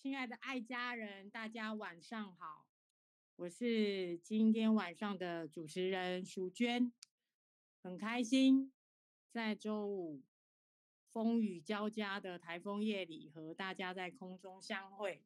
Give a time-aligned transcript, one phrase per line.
[0.00, 2.68] 亲爱的爱家人，大家晚上好，
[3.34, 6.92] 我是今天晚上的主持人淑娟，
[7.82, 8.72] 很开心
[9.28, 10.22] 在周五
[11.10, 15.24] 风雨交加的台风夜里和大家在空中相会。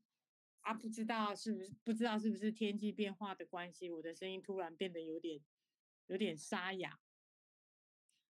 [0.62, 5.39] 啊，不知道是不是不知道是不是天气变化的关系，我的声音突然变得有点
[6.07, 6.98] 有点沙哑，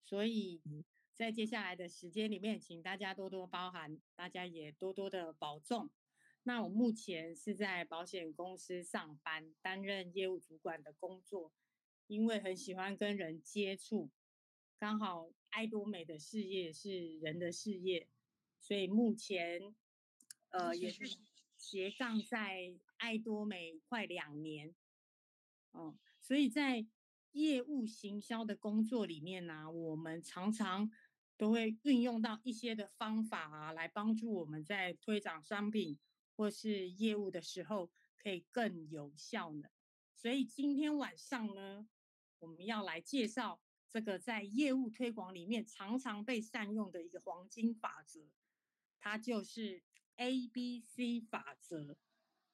[0.05, 0.61] 所以。
[1.15, 5.89] 在接下来的时间里面，请大家多多包涵，大家也多多的保重。
[6.47, 11.51] 那我目前是在保险公司上班，担任业务主管的工作。
[12.07, 14.09] 因为很喜欢跟人接触，
[14.79, 18.07] 刚好爱多美的事业是人的事业，
[18.61, 19.75] 所以目前
[20.51, 21.17] 呃也是
[21.57, 24.73] 斜杠在爱多美快两年。
[25.71, 26.87] 哦，所以在
[27.33, 30.89] 业务行销的工作里面呢、我们常常。
[31.39, 35.99] 都会运用到一些的方法啊，来帮助我们在推广商品
[36.37, 39.67] 或是业务的时候可以更有效呢。
[40.15, 41.89] 所以今天晚上呢，
[42.39, 48.29] 我们要来介绍这个在业务推广里面常常被善用的一个黄金法则，
[48.99, 49.83] 它就是
[50.15, 51.97] ABC 法则，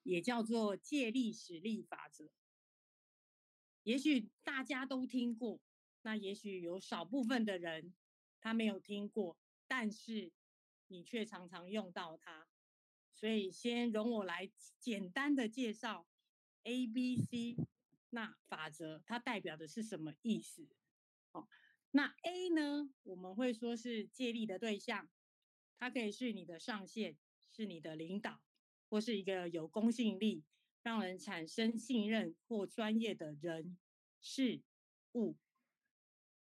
[0.01, 2.31] 也叫做借力使力法则。
[3.83, 5.59] 也许大家都听过，
[6.03, 7.93] 那也许有少部分的人。
[8.45, 9.37] 他没有听过，
[9.69, 10.33] 但是
[10.87, 12.45] 你却常常用到它，
[13.23, 16.05] 所以先容我来简单的介绍
[16.63, 17.55] A B C
[18.09, 20.67] 那法则，它代表的是什么意思？
[21.31, 21.47] 哦，
[21.91, 25.09] 那 A 呢，我们会说是借力的对象，
[25.77, 27.17] 它可以是你的上线，
[27.49, 28.41] 是你的领导，
[28.89, 30.43] 或是一个有公信力、
[30.81, 33.77] 让人产生信任或专业的人
[34.19, 34.61] 事
[35.13, 35.37] 物。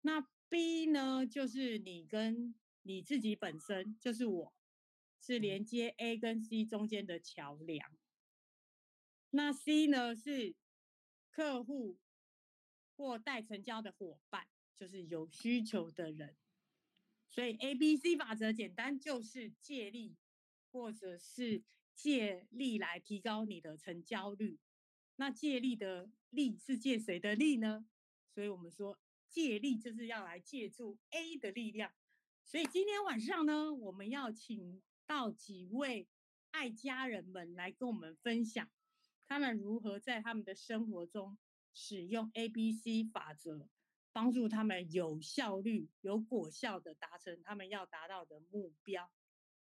[0.02, 4.54] 那 B 呢，就是你跟你自己本身，就是我，
[5.20, 7.90] 是连接 A 跟 C 中间的桥梁。
[9.30, 10.54] 那 C 呢，是
[11.30, 11.98] 客户
[12.96, 16.36] 或待成交的伙伴，就是有需求的人。
[17.30, 20.16] 所以 A、B、C 法则简单就是借力，
[20.70, 21.62] 或者是
[21.94, 24.58] 借力来提高你的成交率。
[25.16, 27.86] 那借力的力是借谁的力呢？
[28.34, 28.98] 所以我们说。
[29.30, 31.92] 借力就是要来借助 A 的力量，
[32.46, 36.06] 所以今天晚上呢，我们要请到几位
[36.50, 38.70] 爱家人们来跟我们分享，
[39.26, 41.38] 他们如何在他们的生活中
[41.72, 43.70] 使用 ABC 法则，
[44.12, 49.10] 帮助他们有效率、有果效的达成他们要达到的目标。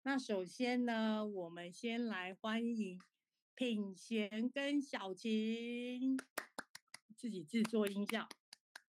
[0.03, 3.00] 那首先呢，我们先来欢迎
[3.55, 6.19] 品贤跟小晴，
[7.15, 8.28] 自己制作音效。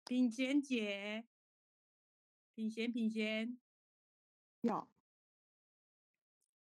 [0.06, 1.26] 品贤姐，
[2.54, 3.58] 品贤品贤，
[4.62, 4.88] 有，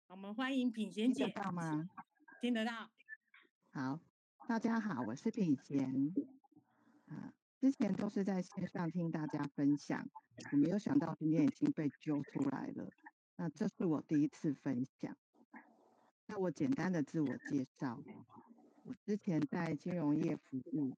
[0.09, 1.91] 我们欢迎品贤姐，听得到吗？
[2.41, 2.91] 听得到。
[3.73, 4.01] 好，
[4.49, 5.85] 大家好，我是品贤。
[7.09, 10.09] 啊，之前都是在线上听大家分享，
[10.51, 12.89] 我没有想到今天已经被揪出来了。
[13.37, 15.15] 那这是我第一次分享。
[16.27, 18.03] 那我简单的自我介绍，
[18.85, 20.97] 我之前在金融业服务。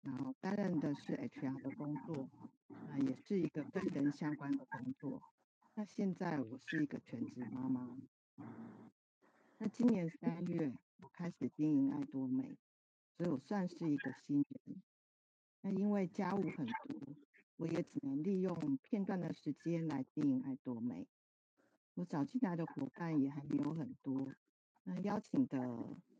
[0.00, 2.30] 然后担任的是 HR 的工作，
[2.68, 5.20] 啊，也是一个跟人相关的工作。
[5.74, 7.98] 那现在我是一个全职妈妈。
[9.58, 12.56] 那今年三月我开始经营爱多美，
[13.16, 14.82] 所以我算是一个新人。
[15.62, 17.16] 那因为家务很多，
[17.56, 21.08] 我也只能利用片段的时间来经营爱多美。
[21.94, 24.32] 我找进来的伙伴也还没有很多，
[24.84, 25.58] 那邀请的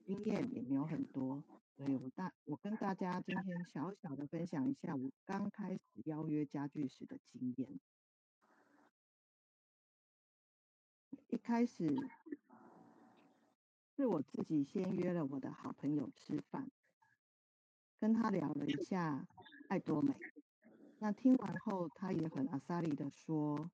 [0.05, 1.45] 经验也没有很多。
[1.77, 7.79] 所以我大我跟大家今天小小的分享一下我刚开始邀约家具时的经验。
[11.29, 11.95] 一开始
[13.95, 16.71] 是我自己先约了我的好朋友吃饭，
[17.99, 19.27] 跟他聊了一下
[19.69, 20.15] 爱多美。
[20.99, 23.71] 那听完后，他也很阿萨利的说，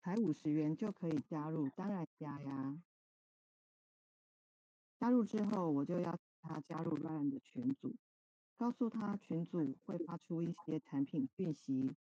[0.00, 2.82] 才五十元就可以加入，当然加呀。
[4.98, 6.18] 加入之后，我就要。
[6.42, 7.94] 他加入 Ryan 的群组，
[8.56, 11.94] 告诉他群组会发出一些产品讯息、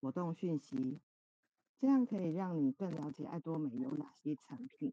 [0.00, 1.00] 活动讯息，
[1.82, 4.92] 这样可以让你更了解爱多美有哪些产品。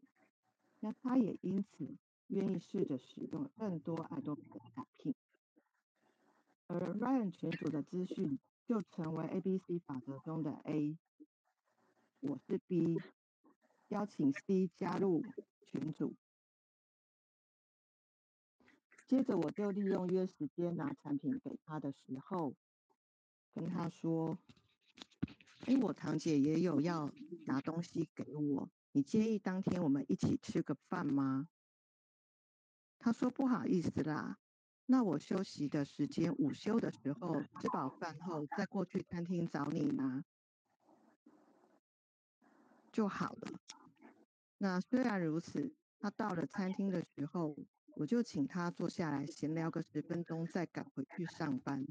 [0.80, 1.96] 那他也因此
[2.26, 5.14] 愿意试着使用更多爱多美的产品。
[6.66, 10.98] 而 Ryan 群组的资讯就成为 ABC 法则中的 A，
[12.18, 13.00] 我是 B，
[13.86, 15.22] 邀请 C 加入
[15.62, 16.16] 群组。
[19.06, 22.52] 接着我就利用约时间拿产品给他的时候，
[23.54, 24.36] 跟他说
[25.66, 27.12] ：“哎，我堂姐也有要
[27.46, 31.48] 拿东西给我，你介意当天我们一起吃个饭吗？”
[32.98, 34.38] 他说不好意思啦，
[34.86, 40.24] 那我休息的时间，午休的时候，吃饱饭后再过去餐厅找你拿
[42.92, 43.60] 就好了。
[44.58, 47.56] 那虽然如此，他到了餐厅的时候，
[47.96, 51.86] 我就请他坐下来闲聊个十分钟，再赶回去上班。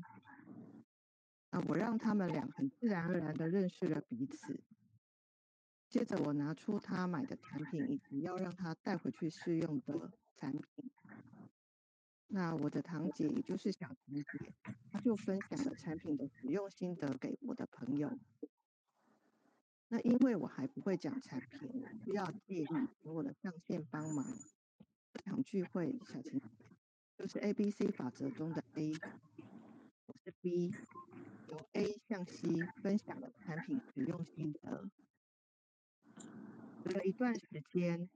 [1.51, 4.63] 那我让他们俩很自然而然的认识了彼此。
[5.90, 10.92] 接着我拿出他买的产品，以及要让他带回去试用的产品。
[12.28, 14.54] 那我的堂姐，也就是小晴姐，
[14.92, 18.19] 她就分享了产品的使用心得给我的朋友。
[19.88, 24.24] 那因为我还不会讲产品，需要借力，请我的上线帮忙。
[25.12, 26.40] 这场聚会，小晴
[27.18, 28.94] 就是 A B C 法则中的 A，
[30.09, 30.73] 我是 B，
[31.50, 32.50] 由 A 向 C
[32.81, 34.89] 分享了产品使用心得。
[36.83, 38.09] 隔了一段时间，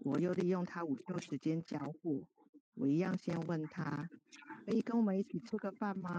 [0.00, 2.26] 我又利用他午休时间交货，
[2.74, 4.08] 我一样先问他，
[4.64, 6.18] 可以跟我们一起吃个饭吗？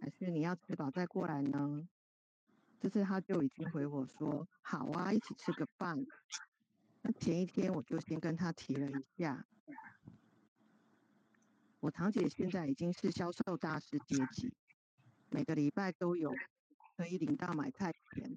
[0.00, 1.88] 还是你要吃饱再过来呢？
[2.78, 6.06] 这次他就已经回我说，好啊，一起吃个饭。
[7.02, 9.44] 那前一天我就先跟他提了一下，
[11.80, 14.52] 我堂姐现在已经是销售大师阶级，
[15.30, 16.32] 每个礼拜都有
[16.96, 18.34] 可以领到买菜钱，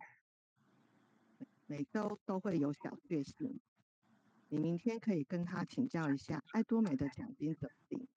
[1.65, 3.59] 每周都会有小确幸。
[4.49, 8.07] 你明天可以跟她请教一下爱多美的奖金怎么领，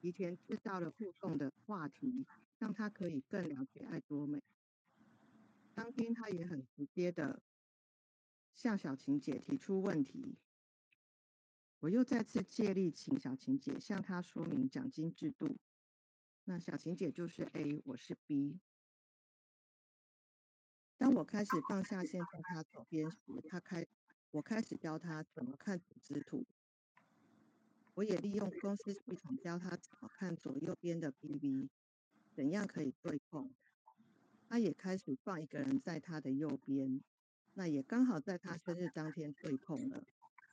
[0.00, 2.26] 提前制造了互动的话题，
[2.58, 4.42] 让她可以更了解爱多美。
[5.74, 7.42] 当天她也很直接的。
[8.54, 10.38] 向小晴姐提出问题，
[11.86, 15.56] 我又再次借力请小晴姐向她说明奖金制度。
[16.42, 18.58] 那小晴姐就是 A，我是 B。
[20.98, 23.18] 当我开始放下线向她左边时，
[23.48, 23.86] 她开，
[24.32, 26.44] 我开始教她怎么看组织图。
[27.94, 31.68] 我也利用公司系统教她怎么看左右边的 PV，
[32.34, 33.54] 怎样可以对碰。
[34.48, 37.00] 她也开始放一个人在她的右边。
[37.54, 40.04] 那也刚好在他生日当天对碰了，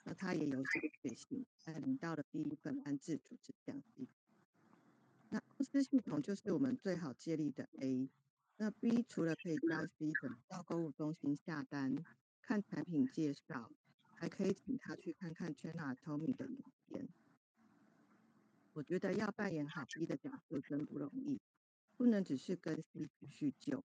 [0.04, 4.08] 那他也有小确幸，他领到了第一份安置组织奖金。
[5.30, 8.10] 那公司系统就是我们最好借力的 A，
[8.58, 12.04] 那 B 除了可以教 C 怎么到购物中心下单、
[12.42, 13.72] 看产品介绍，
[14.16, 17.08] 还可以请他去看看 China Atomy 的影片。
[18.74, 21.40] 我觉得要扮演好 B 的角色真不容易，
[21.96, 23.84] 不能只是跟 C 叙旧，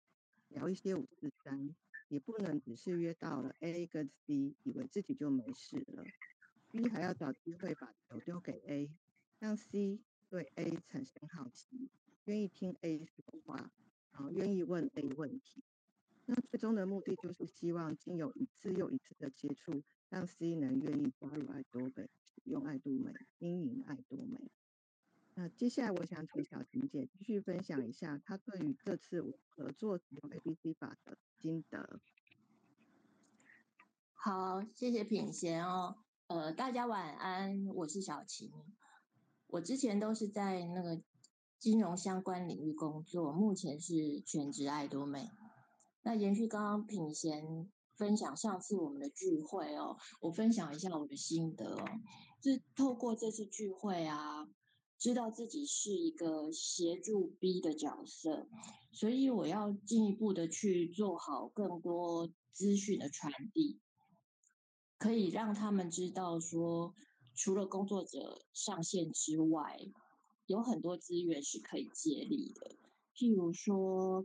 [0.48, 1.74] 聊一些五四三。
[2.12, 6.04] 也不能只是约到了 A 跟 C，以为自己就没事了。
[6.70, 8.90] B 还要找机会把球丢给 A，
[9.38, 9.98] 让 C
[10.28, 11.88] 对 A 产生好奇，
[12.26, 13.70] 愿意听 A 说话，
[14.12, 15.64] 然后愿意问 A 问题。
[16.26, 24.38] 那最终的目的就是希望经由一次又一次的接触，让 C 能愿意加入爱多美，使用爱多美，经营爱多美。
[25.34, 32.00] 那接下来我想请小晴姐继续分享一下她对于这次合作使用 ABC 法的心得。
[34.12, 35.96] 好，谢谢品贤哦。
[36.26, 38.50] 呃，大家晚安，我是小晴。
[39.46, 41.02] 我之前都是在那个
[41.58, 45.30] 金融相关领域工作，目前是全职爱多美。
[46.02, 51.84] 那延续刚刚品贤分享上次我们的聚会哦，我分享一下我的心得哦。
[52.42, 54.46] 是透过这次聚会啊。
[55.02, 58.46] 知道自己是一个协助 B 的角色，
[58.92, 63.80] 所以我要进一步的去做好更多资讯的传递，
[64.98, 66.94] 可以让他们知道说，
[67.34, 69.90] 除了工作者上线之外，
[70.46, 72.76] 有很多资源是可以借力的，
[73.16, 74.24] 譬如说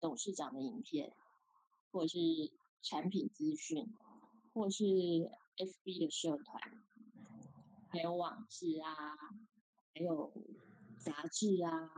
[0.00, 1.14] 董事长的影片，
[1.92, 2.18] 或者是
[2.82, 3.88] 产品资讯，
[4.52, 6.60] 或是 FB 的社团，
[7.90, 9.16] 还有网志啊。
[9.96, 10.30] 还有
[10.98, 11.90] 杂志啊，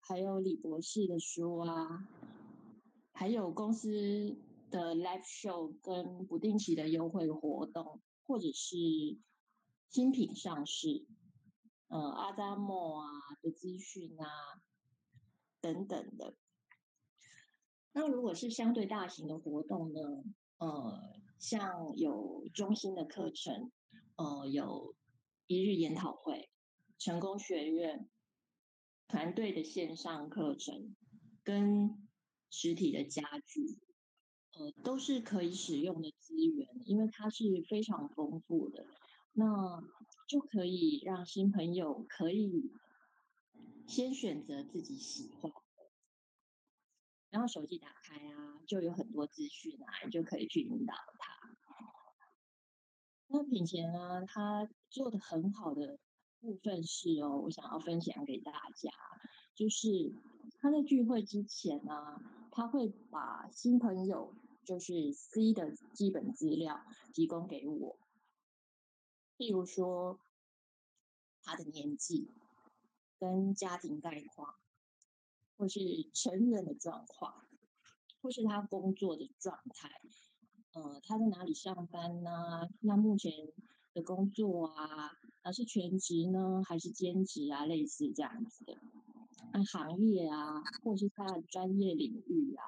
[0.00, 2.08] 还有李博士的书啊，
[3.12, 4.34] 还有公司
[4.70, 8.74] 的 live show 跟不定期的优惠活动，或者是
[9.90, 11.04] 新品上市，
[11.88, 13.06] 呃，阿扎莫啊
[13.42, 14.26] 的资讯啊
[15.60, 16.34] 等等的。
[17.92, 20.00] 那如果是相对大型的活动呢？
[20.56, 23.70] 呃，像有中心的课程，
[24.16, 24.94] 呃，有
[25.48, 26.48] 一日研讨会。
[26.98, 28.08] 成功学院
[29.06, 30.96] 团队的线上课程
[31.44, 32.08] 跟
[32.50, 33.78] 实体的家具，
[34.52, 38.86] 呃，都是可以使用的资源，因为它是非常丰富的，
[39.32, 39.82] 那
[40.26, 42.72] 就可以让新朋友可以
[43.86, 45.90] 先选择自己喜欢的，
[47.30, 51.38] 然后手机打开啊，就有很多资讯啊，就可以去引导他。
[53.28, 55.98] 那品贤呢，他做的很好的
[56.40, 58.90] 部分是哦，我想要分享给大家，
[59.54, 60.12] 就是
[60.60, 64.32] 他在聚会之前呢，他会把新朋友
[64.64, 66.80] 就是 C 的基本资料
[67.12, 67.96] 提供给我，
[69.36, 70.18] 譬如说
[71.42, 72.30] 他的年纪
[73.18, 74.54] 跟家庭概况，
[75.56, 75.80] 或是
[76.12, 77.46] 成人的状况，
[78.22, 79.90] 或是他工作的状态。
[80.72, 82.68] 呃，他在哪里上班呢？
[82.80, 83.32] 那目前
[83.98, 85.12] 的工作啊，
[85.42, 87.64] 啊是全职呢，还是兼职啊？
[87.66, 88.78] 类似这样子的。
[89.52, 92.62] 按行业啊，或者是他的专业领域啊，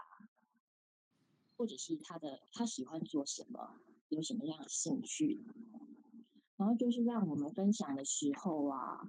[1.57, 3.77] 或者是他的他喜欢做什么，
[4.09, 5.45] 有什么样的兴趣。
[6.57, 9.09] 然后就是让我们分享的时候啊，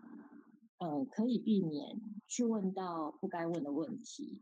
[0.80, 4.42] 嗯、可以避免去问到不该问的问题。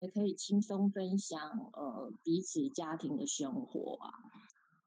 [0.00, 4.10] 也可以轻松分享，呃，彼此家庭的生活啊，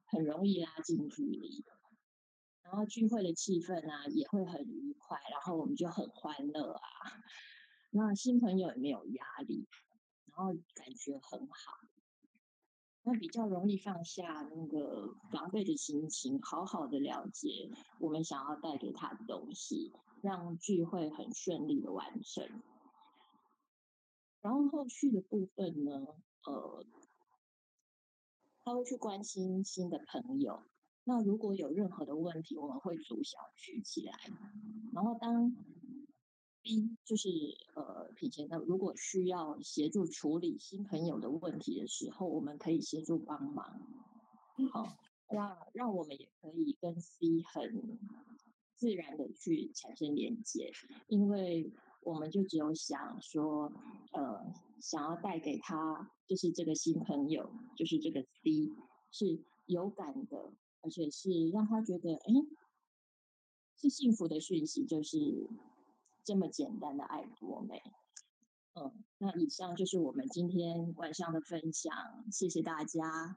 [0.08, 1.64] 很容易拉近距离。
[2.76, 6.82] 然后聚会的气氛啊，也会很愉快，然后我们就很欢乐啊。
[7.90, 9.66] 那新朋友也没有压力，
[10.26, 11.80] 然后感觉很好。
[13.04, 22.62] 那比较容易放下那个防备的心情，好好的了解我们想要带给他的东西，让聚会很顺利的完成。
[24.42, 26.06] 然后后续的部分呢，
[26.44, 26.86] 呃，
[28.66, 30.62] 他会去关心新的朋友。
[31.06, 34.20] 那如果有任何的问题，我们会组小聚起来。
[34.94, 35.56] 然后当
[36.62, 37.30] B 就是
[37.76, 43.80] 呃品贤的，如果需要协助处理新朋友的问题的时候，我们可以协助帮忙。
[44.74, 44.98] 好，
[45.30, 48.00] 那让我们也可以跟 C 很
[48.76, 50.72] 自然的去产生连接，
[51.08, 51.72] 因为。
[52.02, 53.74] 我们就只有想说，
[54.12, 58.72] 呃，想要带给他，就是这个新朋友，就是这个 C，
[59.10, 60.54] 是有感的，
[60.86, 62.32] 而且是让他觉得，哎，
[63.76, 65.18] 是幸福的讯息，就是
[66.24, 67.82] 这么简单的爱多美。
[68.76, 71.92] 嗯，那以上就是我们今天晚上的分享，
[72.32, 73.36] 谢谢大家，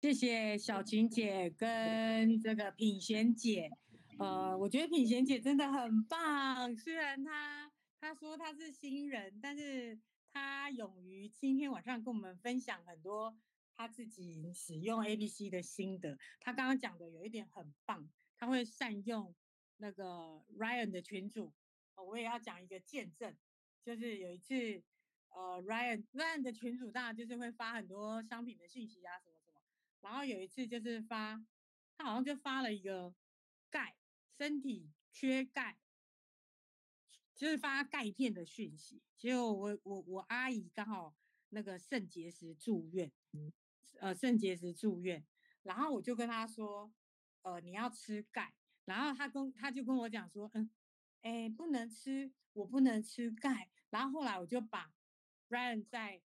[0.00, 3.70] 谢谢小晴姐跟这个品贤姐。
[4.18, 6.76] 呃，我觉得品贤姐真的很棒。
[6.76, 10.00] 虽然她她说她是新人，但是
[10.32, 13.36] 她勇于今天晚上跟我们分享很多
[13.76, 16.18] 他自己使用 ABC 的心得。
[16.40, 19.34] 他刚刚讲的有一点很棒，他会善用
[19.76, 21.52] 那个 Ryan 的群主。
[21.96, 23.36] 我也要讲一个见证，
[23.82, 24.82] 就是有一次，
[25.28, 29.62] 呃，Ryan Ryan 的群主当然就是会发很多商品的信息啊，什么什么。
[30.00, 31.44] 然后有一次就是发，
[31.96, 33.14] 他好像就发了一个
[33.70, 33.96] 钙。
[34.38, 35.78] 身体缺钙，
[37.34, 39.00] 就是发钙片的讯息。
[39.16, 41.16] 结果我我我阿姨刚好
[41.48, 43.10] 那个肾结石住院，
[44.00, 45.24] 呃，肾结石住院，
[45.62, 46.92] 然后我就跟他说，
[47.42, 48.54] 呃，你要吃钙。
[48.84, 50.70] 然后他跟他就跟我讲说，嗯，
[51.22, 53.68] 哎，不能吃，我不能吃钙。
[53.90, 54.92] 然后后来我就把
[55.48, 56.22] Ryan 在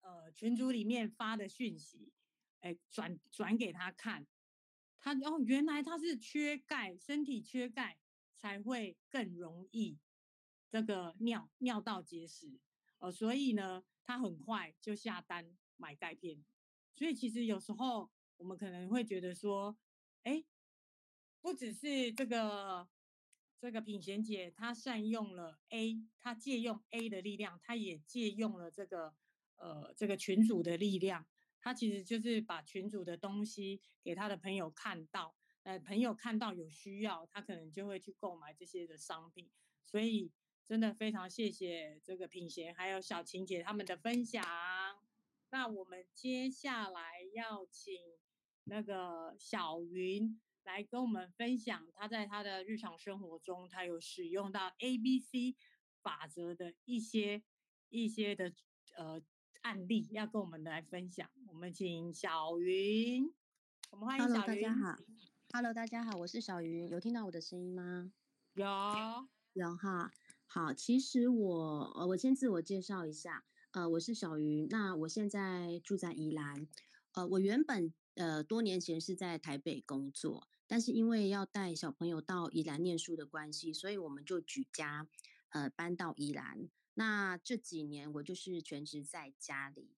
[0.00, 2.12] 呃群组里面发的讯息，
[2.60, 4.26] 哎，转转给他看。
[4.98, 7.98] 他哦，原来他是缺钙，身体缺钙
[8.36, 9.98] 才会更容易
[10.70, 12.58] 这个尿尿道结石
[12.98, 16.42] 呃，所以呢，他很快就下单买钙片。
[16.98, 19.78] 所以其实有时候我们可能会觉得说，
[20.24, 20.44] 哎，
[21.40, 22.88] 不只是这个
[23.60, 29.14] 这个品贤姐她善用了 A，她借用 A 的力量，她也借用了这个
[29.54, 31.24] 呃这个群主的力量。
[31.60, 39.48] 她其实就是把群主的东西给她的朋友看到，呃，朋友看到有需要，她可能就会去购买这些的商品。
[39.86, 40.32] 所以
[40.66, 44.44] 真的非常谢谢这个品贤还有小晴姐他们的分享。
[45.50, 47.94] 那我们接下来要请
[48.64, 55.56] 那个小云来跟我们分享，她在她的日常生活中，她有使用到 ABC
[56.02, 57.42] 法则的一些
[57.88, 58.52] 一些的
[58.96, 59.22] 呃。
[59.62, 63.34] 案例要跟我们来分享，我们请小云，
[63.90, 64.40] 我们欢迎小云。
[64.40, 64.98] Hello，大家好。
[65.52, 68.12] Hello，大家好，我是小云，有听到我的声音吗？
[68.54, 68.64] 有，
[69.54, 70.12] 有哈。
[70.46, 76.66] 好，其实我呃，我先自我介绍一下，呃，我是小鱼，那我现在住在宜兰，
[77.12, 85.06] 呃，我原本呃多年前是在台北工作，但是因为要带小朋友到宜兰念书的关系，所以我们就举家
[85.50, 86.70] 呃搬到宜兰。
[86.94, 89.90] 那这几年我就是全职在家里，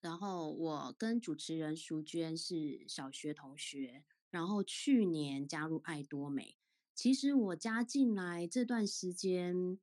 [0.00, 6.56] 然后我跟主持人淑娟是小学同学，然后去年加入爱多美。
[6.94, 9.78] 其实我加进来这段时间，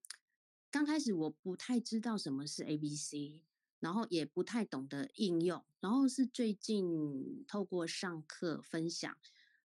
[0.69, 3.41] 刚开始我不太知道什么是 ABC，
[3.79, 9.17] 然后也不太懂得应用，然后是最近透过上课分享，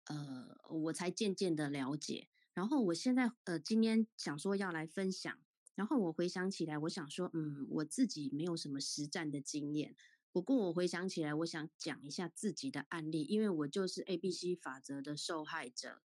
[0.04, 2.28] 呃，我才渐渐的了解。
[2.54, 5.38] 然后我现在呃，今天想说要来分享。
[5.75, 9.97] 然后我回想起来，我想说，嗯，我自己没有什么实战的经验。
[10.30, 16.02] 不过我回想起来，我想讲一下自己的案例，因为我就是 ABC 法则的受害者。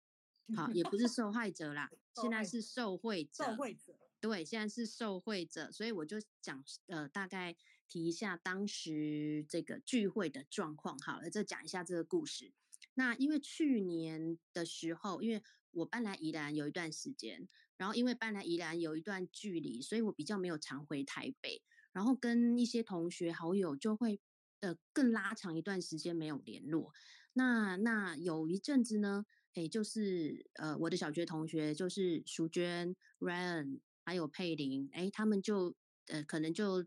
[0.56, 3.44] 好，也不是 受害者啦，现在是受惠者。
[3.44, 3.98] 受惠者。
[4.27, 7.55] 对，现在是受惠者，所以我就讲呃，大概
[7.88, 10.98] 提一下当时这个聚会的状况。
[10.98, 12.51] 好了，再讲一下这个故事。
[12.96, 21.62] 那因为去年的时候，因为我搬来宜兰有一段时间，然后因为搬来宜兰有一段距离，所以我比较没有常回台北，
[21.94, 24.20] 然后跟一些同学好友就会
[24.62, 26.91] 呃更拉长一段时间没有联络。
[27.34, 35.76] 那那有一阵子呢，诶，就是呃我的小学同学就是淑娟、Ryan 还有佩玲，诶，他们就
[36.08, 36.86] 呃可能就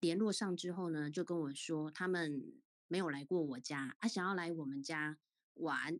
[0.00, 5.18] 联络上之后呢，就跟我说他们没有来过我家，啊想要来我们家
[5.54, 5.98] 玩。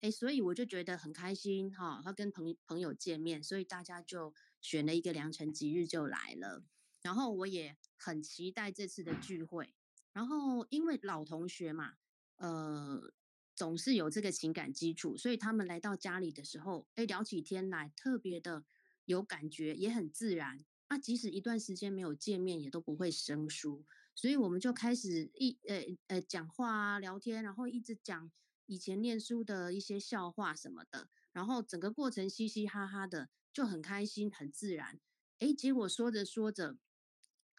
[0.00, 6.62] 哎，所以我就觉得很开心哈，他跟朋朋友见面，所以大家就选了一个良辰吉日就来了。
[7.02, 9.74] 然后我也很期待这次的聚会。
[10.12, 11.94] 然后因为老同学嘛，
[12.36, 13.12] 呃，
[13.56, 18.64] 总是有这个情感基础，所以他们来到家里的时候，哎，聊起天来特别的
[19.04, 20.64] 有感觉，也很自然。
[20.88, 23.84] 啊，即使一段时间没有见面，也都不会生疏。
[24.14, 28.30] 所以我们就开始一呃呃讲话啊，聊天，然后一直讲。
[28.66, 34.98] 以前念书的一些笑话什么的，然后整个过程嘻嘻哈哈的，就很开心，很自然。
[35.38, 36.78] 哎，结果说着说着，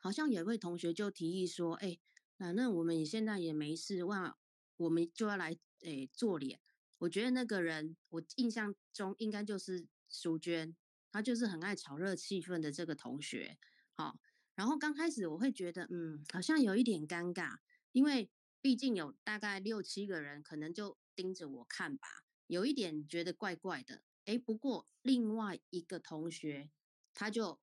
[0.02, 2.00] 好像有位同学就提议说：“哎，
[2.40, 4.36] 反正我们现在也没事，哇，
[4.78, 6.60] 我们就要来哎做脸。”
[6.98, 10.76] 我觉得那个人，我印象中应该就是淑娟，
[11.16, 13.58] 他就是很爱炒热气氛的这个同学。
[13.94, 14.20] 好，
[14.54, 17.60] 然后刚开始我会觉得，嗯，好像有一点尴尬，
[17.94, 18.30] 因为。
[18.62, 22.08] 毕竟有大概六七个人，可能就盯着我看吧，
[22.48, 24.02] 有一点觉得怪怪的。
[24.24, 26.72] 诶，不过另外一个同学，
[27.14, 27.62] 他就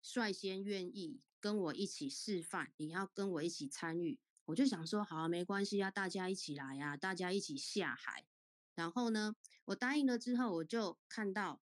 [0.00, 4.18] 率先愿意跟我一起示范，你要跟我一起参与。
[4.46, 8.24] 我就想说，好啊，没关系啊，大家一起来呀，大家一起下海。
[8.74, 11.60] 然后呢，我答应了之后，我就看到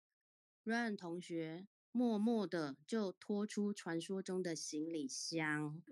[0.68, 1.66] Ryan 同学。
[1.90, 5.82] 默默的就拖出传说中的行李箱，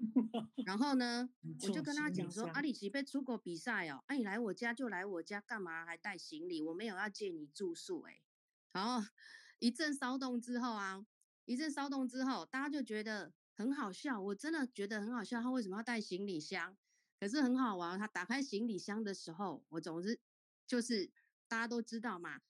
[0.65, 1.31] 然后呢，
[1.65, 6.63] 我就跟他讲说：“阿里奇被出国比赛哦，那、啊、你来我家就来我家，干嘛还带行李？
[6.63, 8.21] 我没有要借你住宿哎。”
[8.73, 9.05] 然后
[9.59, 11.05] 一阵骚动之后啊，
[11.47, 14.21] 一阵骚动之后，大家就觉得很好笑。
[14.21, 16.77] 我真的觉得很好笑，他为什么要带行李箱？
[17.19, 17.99] 可是很好玩。
[17.99, 20.21] 他打开行李箱的时候，我总是
[20.67, 21.11] 就是
[21.49, 22.43] 大家都知道嘛。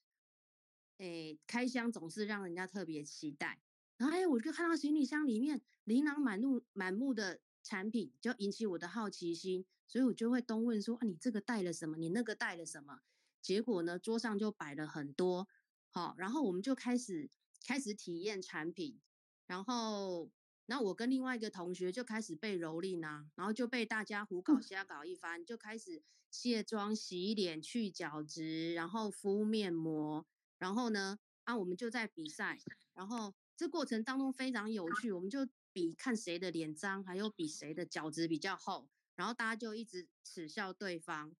[0.98, 3.60] 诶，开箱总是让人家特别期待。
[3.96, 9.64] 然后，哎，我就看到行李箱里面琳琅满目、满目的产品，就引起我的好奇心。
[9.86, 11.96] 所以我就会东问说：“啊，你这个带了什么？
[11.96, 13.00] 你那个带了什么？”
[13.40, 15.48] 结果呢，桌上就摆了很多。
[15.90, 17.30] 好，然后我们就开始
[17.66, 19.00] 开始体验产品。
[19.46, 20.30] 然后，
[20.66, 30.26] 然后我跟另外一个同学就开始被蹂躏啊，然后就被大家胡搞瞎搞一番，就开始卸妆、洗脸、去角质，然后敷面膜。
[30.58, 32.58] 然后呢，啊，我们就在比赛，
[32.94, 41.34] 然后这过程当中非常有趣，我们就比看谁的脸脏，还有比谁的角质比较厚，然后大家就一直耻笑对方，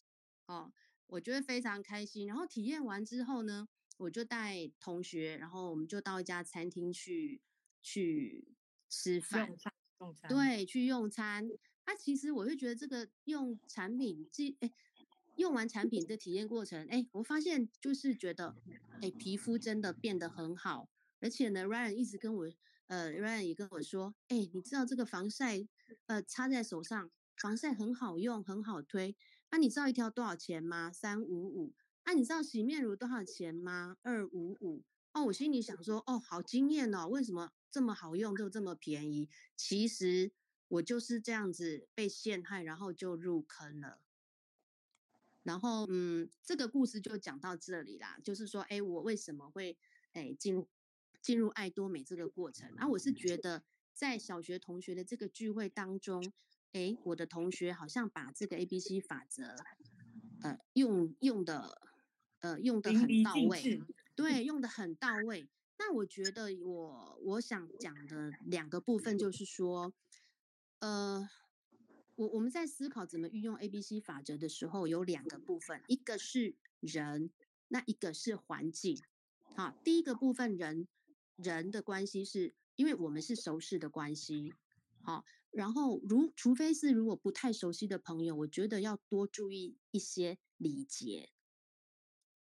[0.47, 0.73] 哦，
[1.07, 2.27] 我觉得非常开心。
[2.27, 7.41] 然后体验完之后呢，我就带同学，然后我们就到一家餐厅去
[7.81, 8.55] 去
[8.89, 11.49] 吃饭，用餐，用餐，对，去用餐。
[11.85, 14.71] 啊，其实我就觉得这个用产品，即哎。
[15.37, 18.57] 用完产品的体验过程，哎，我发现就是觉得，
[19.01, 20.89] 哎，皮肤真的变得很好，
[21.21, 22.51] 而且呢，Ryan 一直跟我，
[22.89, 25.67] 呃，Ryan 也跟我说，哎，你知道这个防晒，
[26.07, 29.17] 呃，擦在手上，防晒很好用，很好推。
[29.51, 30.91] 那、你知道一条多少钱吗？
[30.93, 31.73] 三五五。
[32.05, 33.97] 那你知道洗面乳多少钱吗？
[34.03, 34.85] 二五五。
[35.13, 39.29] 哦，我心里想说，哦，好惊艳哦，为什么这么好用就这么便宜？
[39.55, 40.33] 其实
[40.69, 44.01] 我就是这样子被陷害，然后就入坑了。
[45.47, 48.19] 然后，嗯，这个故事就讲到这里啦。
[48.25, 49.79] 就是说，哎，我为什么会
[50.13, 50.67] 哎进入
[51.23, 52.69] 进入爱多美这个过程？
[52.77, 53.63] 啊，我是觉得
[53.95, 56.33] 在小学同学的这个聚会当中，
[56.73, 59.55] 哎，我的同学好像把这个 ABC 法则，
[60.43, 61.81] 呃，用用的，
[62.41, 63.81] 呃，用的很到位，
[64.17, 65.49] 对，用的很到位。
[65.79, 69.95] 那我觉得我我想讲的两个部分就是说，
[70.81, 71.31] 呃。
[72.17, 77.31] 我我们在思考怎么运用 ABC 法则的时候，有两个部分，一个是人，
[77.69, 79.01] 那一个是环境。
[79.55, 80.89] 好，第一个部分人
[81.37, 84.55] 人的关系是因为我们是熟识的关系，
[85.03, 91.31] 好，然后如除非是如果不太熟悉的朋友，我觉得要多注意一些礼节。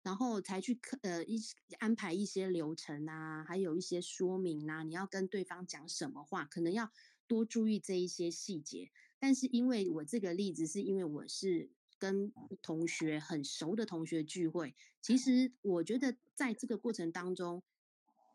[0.01, 1.43] 然后才去呃一
[1.79, 6.89] 安排一些流程啊，还有一些说明啊，你要跟对方讲什么话，可能要
[7.27, 8.89] 多注意这一些细节。
[9.21, 17.61] 但是因为我这个例子是因为我是跟同学很熟的同学聚会，其实我觉得在这个过程当中，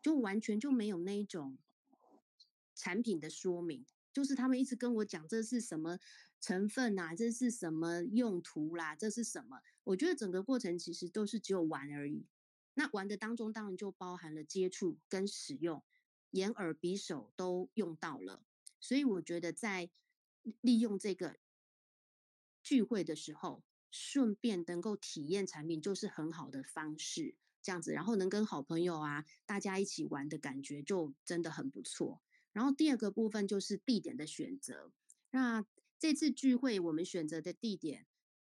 [0.03, 1.57] 就完全就没有那一种
[2.75, 5.97] 产品的说明，就是他们一直跟我讲这是什么
[6.39, 9.61] 成分啊，这是什么用途啦，这是什么？
[9.85, 12.27] 我觉得整个过程其实都是只有玩而已。
[12.75, 15.83] 那玩的当中当然就包含了接触跟使用，
[16.29, 18.43] 眼耳鼻手都用到了，
[18.79, 19.89] 所以我觉得在。
[20.61, 21.37] 利用这个
[22.63, 27.35] 聚会的时候，顺便能够体验产品，就是很好的方式。
[27.61, 32.21] 这样子，然后能跟好朋友啊，大家一起玩的感觉，就真的很不错。
[32.53, 34.91] 然后第二个部分就是地点的选择。
[35.31, 35.65] 那
[35.97, 38.05] 这次聚会我们选择的地点，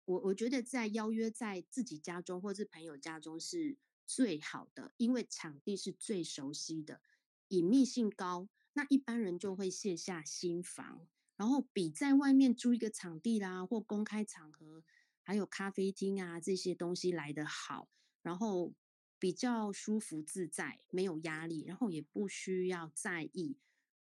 [0.05, 7.01] 我我觉得在邀约在自己家中或是朋友家中是最好的，因为场地是最熟悉的，
[7.49, 11.05] 隐秘性高，那一般人就会卸下心防。
[11.41, 14.83] 然后比在外面租一个场地啦，或公开场合，
[15.23, 17.89] 还有咖啡厅啊这些东西来得好，
[18.21, 18.75] 然后
[19.17, 23.57] 比较舒服自在，没有压力，然后也不需要在意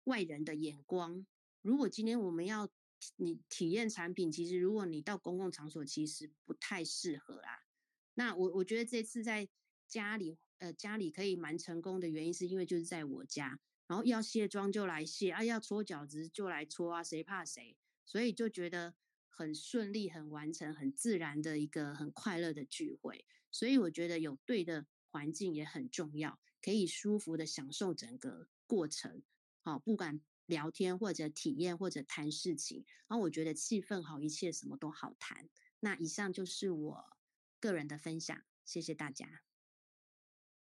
[0.02, 1.24] 外人的眼光。
[1.62, 2.68] 如果今天我们要
[3.14, 7.62] 你体验产品，其实如果你到公共场所，其实不太适合啦。
[8.14, 9.48] 那我我觉得这次在
[9.86, 13.60] 家里，呃，家里可以蛮成功的原因，是因为就是在我家。
[13.90, 17.76] 然后要卸妆就来卸啊，要搓脚趾就来搓啊，谁怕谁？
[18.06, 18.94] 所以就觉得
[19.28, 23.26] 很顺利、很完成、很自然的一个很快乐的聚会。
[23.50, 29.24] 所以我觉得有对的环境也很重要，可以舒服的享受整个过程。
[29.62, 35.48] 好，不管聊天或者体验或者谈事情，然后我觉得气氛好，一切什么都好谈。
[35.80, 37.16] 那以上就是我
[37.58, 39.42] 个人的分享，谢谢大家。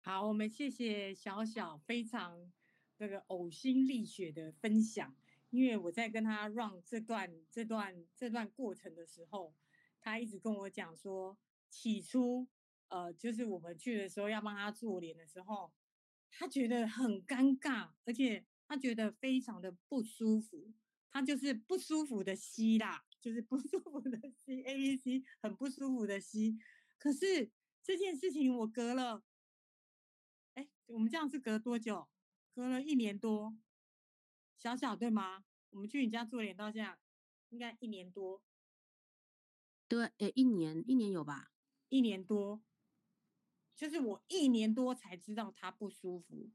[0.01, 2.51] 好，我们谢谢小小，非常。
[2.99, 5.15] 这个呕心沥血的分享，
[5.51, 9.55] 因为我在跟他 run 这段这段这段过程的时候，
[10.01, 11.37] 他一直跟我讲说，
[11.69, 12.45] 起初
[12.89, 15.71] 呃，就是我们去的时候要帮他做脸的时候，
[16.29, 20.73] 他觉得很尴尬，而且他觉得非常的不舒服，
[21.09, 26.59] 他就是不舒服的吸啦，就是不舒服的吸，A B C 很不舒服的吸。
[26.97, 27.49] 可是
[27.81, 29.23] 这件事情我隔了，
[30.55, 32.09] 哎，我们这样是隔多久？
[32.51, 33.57] 隔了一年多，
[34.57, 35.45] 小小对吗？
[35.69, 36.97] 我们去你家做脸到现在，
[37.49, 38.43] 应该一年多。
[39.87, 41.51] 对，诶，一年一年有吧？
[41.89, 42.61] 一年多，
[43.75, 46.49] 就是我一年多才知道他不舒服。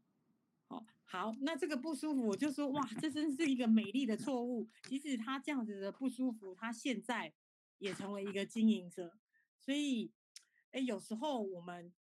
[0.66, 4.68] 好，好，那这个不舒服，我就说哇，这真是一个美丽的错误。
[4.82, 7.32] 即使他这样子的不舒服，他现在
[7.78, 9.18] 也成为一个经营者。
[9.58, 10.12] 所以，
[10.72, 11.92] 哎，有时候我们。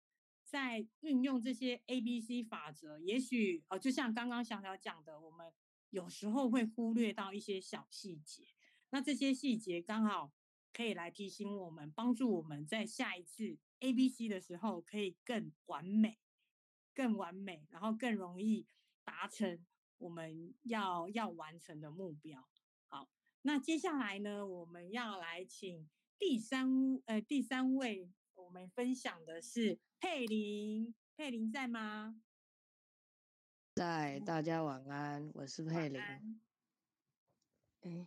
[0.54, 5.52] 在运用这些 A B C 法则，也许呃，就像刚刚小小讲的，我们
[5.90, 8.46] 有时候会忽略到一些小细节。
[8.90, 10.32] 那这些细节刚好
[10.72, 16.20] 可以来提醒我们，帮助我们在下一次 A B C 的时候可以更完美、
[16.94, 18.68] 更完美，然后更容易
[19.02, 19.58] 达成
[19.98, 22.48] 我们要要完成的目标。
[22.86, 23.10] 好，
[23.42, 26.70] 那接下来呢，我们要来请第三
[27.06, 28.08] 呃第三位。
[28.44, 32.20] 我们分享的是佩玲，佩玲在吗？
[33.74, 36.00] 在，大家晚安，我是佩玲。
[37.80, 38.06] 哎，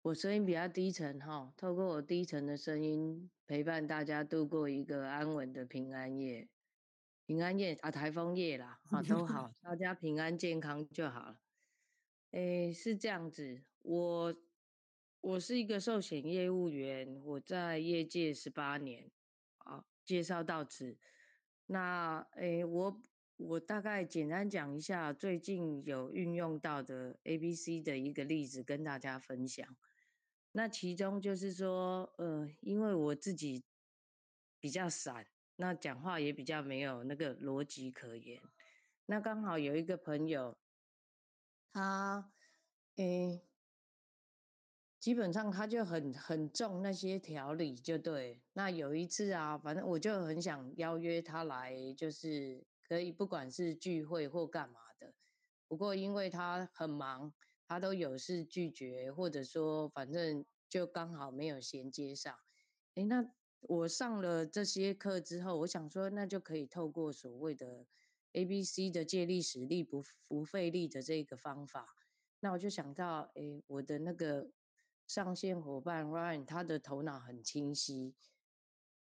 [0.00, 6.48] 我声音比较低沉哈，透过我低沉的声音陪伴大家度过一个安稳的平安夜，
[7.26, 11.38] 平安夜啊，台风夜啦，啊都好， 大家平安健康就好了。
[12.30, 14.34] 哎，是这样子，我
[15.20, 19.10] 我是一个寿险业务员，我在业界十八年。
[20.06, 20.98] 介绍到此。
[21.66, 23.02] 那诶，我
[23.36, 29.76] 我大概简单讲一下最近有运用到的 ABC 的一个例子跟大家分享。
[30.52, 33.66] 那其中就是说，呃，因为我自己
[34.58, 38.40] 比较散，那讲话也比较没有那个逻辑可言。
[39.04, 40.56] 那刚好有一个朋友，
[41.72, 42.32] 他
[42.96, 43.42] 诶。
[45.00, 48.42] 基本上他就很很重那些条理，就对。
[48.54, 55.14] 那有一次啊，反正我就很想邀约他来，就是可以不管是聚会或干嘛的。
[55.68, 57.34] 不过因为他很忙，
[57.68, 62.34] 他都有事拒绝，或者说反正就刚好没有衔接上。
[62.94, 63.30] 诶，那
[63.60, 67.86] 我上了这些课之后，我想说那就可以透过所谓的
[68.32, 71.86] ABC 的借力使力不不费力的这个方法，
[72.40, 74.52] 那我就想到，诶，我的那个。
[75.06, 78.14] 上线伙伴 Ryan，他的头脑很清晰，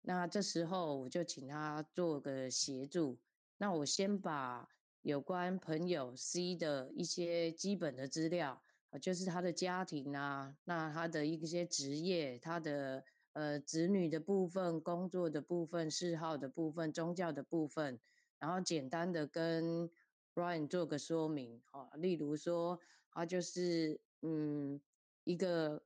[0.01, 3.19] 那这时候我就请他做个协助。
[3.59, 4.69] 那我先把
[5.03, 8.61] 有关朋友 C 的一些基本的资料
[8.91, 18.01] 啊，就是他的家庭啊，那他的一些职业，他的呃子女的部分、工作的部分、嗜好的部分、宗教的部分，
[18.41, 19.89] 然后简单的跟
[20.35, 22.81] Ryan 做个说明，哈，例如说
[23.13, 24.81] 他就是嗯
[25.25, 25.83] 一个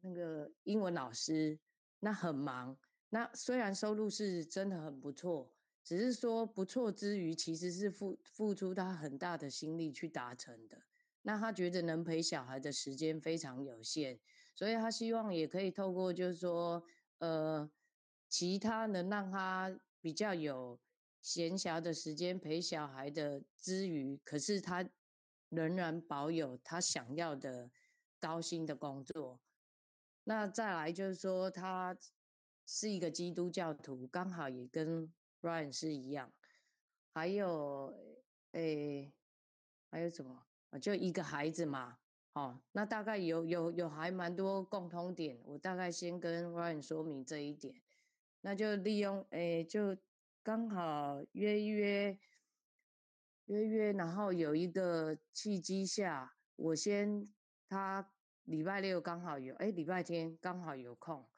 [0.00, 1.58] 那个英文老师，
[2.00, 2.76] 那很忙。
[3.10, 5.50] 那虽然收入是真的很不错，
[5.82, 10.82] 只是说不错之余，其实是付付出他很大的心力去达成的。
[11.22, 14.20] 那他觉得能陪小孩的时间非常有限，
[14.54, 16.82] 所以他希望也可以透过就是说，
[17.18, 17.70] 呃，
[18.28, 20.78] 其他能让他比较有
[21.20, 24.88] 闲暇的时间陪小孩的之余，可是他
[25.48, 27.70] 仍然保有他想要的
[28.20, 29.40] 高薪的工作。
[30.28, 31.96] 那再来就是说他。
[32.70, 35.10] 是一个基督教徒，刚好也跟
[35.40, 36.30] Ryan 是一样。
[37.14, 37.94] 还有，
[38.52, 39.14] 诶、欸，
[39.90, 40.46] 还有什么？
[40.78, 41.98] 就一个孩子嘛。
[42.34, 45.40] 哦，那大概有有有还蛮多共通点。
[45.46, 47.80] 我大概先跟 Ryan 说明这一点。
[48.42, 49.96] 那就利用，诶、就
[50.42, 52.18] 刚好约约
[53.46, 57.32] 约约，然后有一个契机下，我先
[57.66, 58.12] 他
[58.48, 61.28] 礼拜六刚好有，诶、礼拜天刚好有空。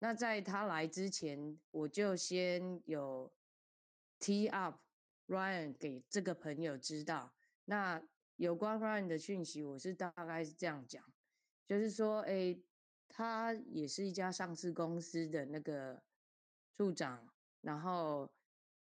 [0.00, 3.32] 那在他来之前，我就先有
[4.18, 4.80] tee up
[5.28, 7.32] Ryan 给这个朋友知道。
[7.66, 8.02] 那
[8.34, 11.04] 有关 Ryan 的讯息，我是大概是这样讲，
[11.68, 12.58] 就是说，哎，
[13.08, 16.02] 他也是一家上市公司的那个
[16.76, 18.28] 处长，然后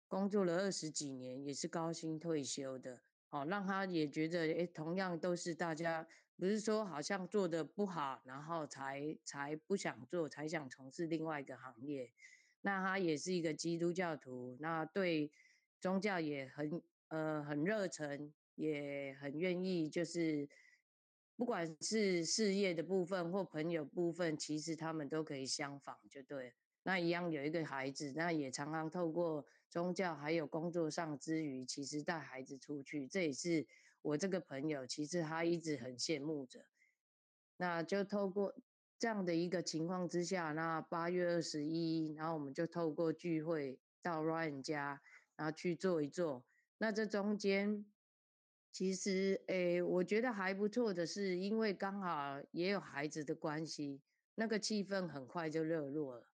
[0.07, 3.01] 工作了二十几年，也是高薪退休的。
[3.31, 6.07] 哦，让他也觉得，哎，同样都是大家。
[6.37, 12.11] 不是说好像做的不好，然后才才不想做，才想从事另外一个行业。
[12.63, 15.31] 那他也是一个基督教徒，那对
[15.81, 20.49] 宗教也很呃很热忱，也很愿意，就是
[21.37, 26.53] 不管是事业的部分或朋友部分，其实他们都可以相仿，就对。
[26.83, 33.65] 那一样有一个孩子，那也常常透过宗教还有工作上之余，其实带孩子出去，这也是。
[34.05, 36.67] 我这个朋友其实他一直很羡慕着，
[37.57, 38.55] 那就透过
[38.99, 45.01] 这样的一个情况之下，那八月二十一，然后我们就透过聚会到 Ryan 家，
[45.37, 46.45] 然后去坐一坐。
[46.77, 47.87] 那这中间
[48.71, 54.03] 其实诶，我觉得还不错的是，因为刚好也有孩子的关系，
[54.35, 56.29] 那个气氛很快就热络了。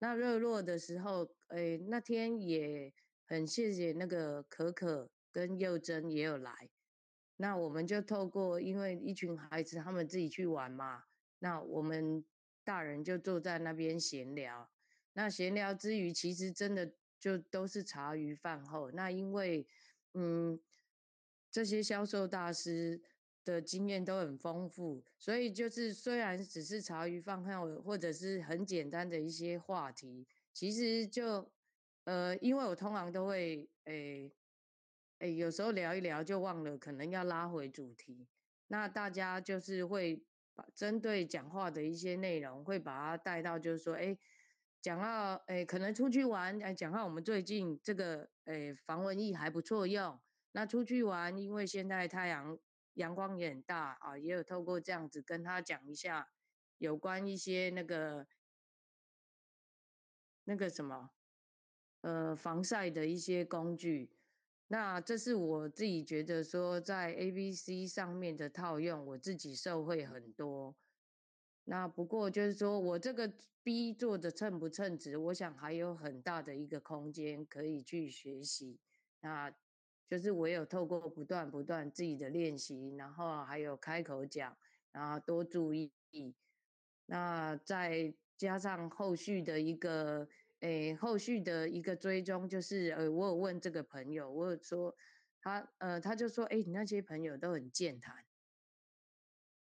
[0.00, 2.92] 那热络的时候，诶，那天也
[3.24, 6.68] 很谢谢那个可可跟佑珍也有来。
[7.36, 11.04] 那我们就透过，因为一群孩子他们自己去玩嘛，
[11.38, 12.24] 那我们
[12.64, 14.70] 大人就坐在那边闲聊。
[15.12, 18.90] 那闲聊之余，其实真的就都是茶余饭后。
[18.90, 19.66] 那因为，
[20.14, 20.60] 嗯，
[21.50, 23.00] 这些销售大师
[23.44, 31.50] 的经验都很丰富，所以就是虽然只是茶余饭后，或者是很简单的一些话题，其实就，
[32.04, 34.30] 呃，因为我通常都会，诶、
[35.18, 38.28] 哎，有时候聊一聊就忘了，可能要拉回主题。
[38.66, 44.18] 那大家就是会把针对讲话的一些内容，会把它带到，就是说，哎，
[44.82, 50.20] 讲到，哎，可能出去玩，哎，讲到我们最近这个，哎，防蚊液还不错用。
[50.52, 52.58] 那出去玩，因为现在太阳
[52.94, 56.28] 阳光也很大啊，也有透过这样子跟他讲一下
[56.76, 58.26] 有关一些那个
[60.44, 61.10] 那个什么，
[62.02, 64.15] 呃，防晒的一些工具。
[64.68, 70.74] 那这是我自己觉得说，在 ABC 上面的套用，我自己受惠很多。
[71.62, 78.80] 那不过就是说我这个 B 做的称不称职，我想还有很大的一个空间可以去学习。
[79.20, 79.54] 那
[80.08, 84.56] 就是我有透过不断不断自己的练习，然后还有开口讲，
[84.90, 85.92] 然后多注意。
[87.06, 90.28] 那再加上后续的一个。
[90.60, 94.96] 诶，后续的一个追踪就是，呃，我有问这个朋友，我有说
[95.38, 98.24] 他，呃，他就说，诶，你那些朋友都很健谈，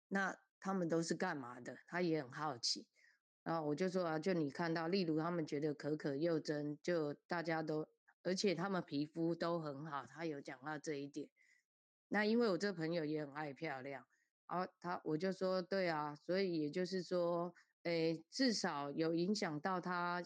[0.08, 1.76] 那他们都是干嘛的？
[1.88, 2.88] 他也很好奇。
[3.44, 7.90] 然后我就说啊，就你看到，例如他们觉得可可又真，就大家都，
[8.24, 11.30] 而且他们皮肤都很好，他有讲到这一点。
[12.08, 14.08] 那因为我这朋友也很爱漂亮，
[14.48, 20.24] 然后他我就说，对啊，所以也就是说，诶，至少有影响到他。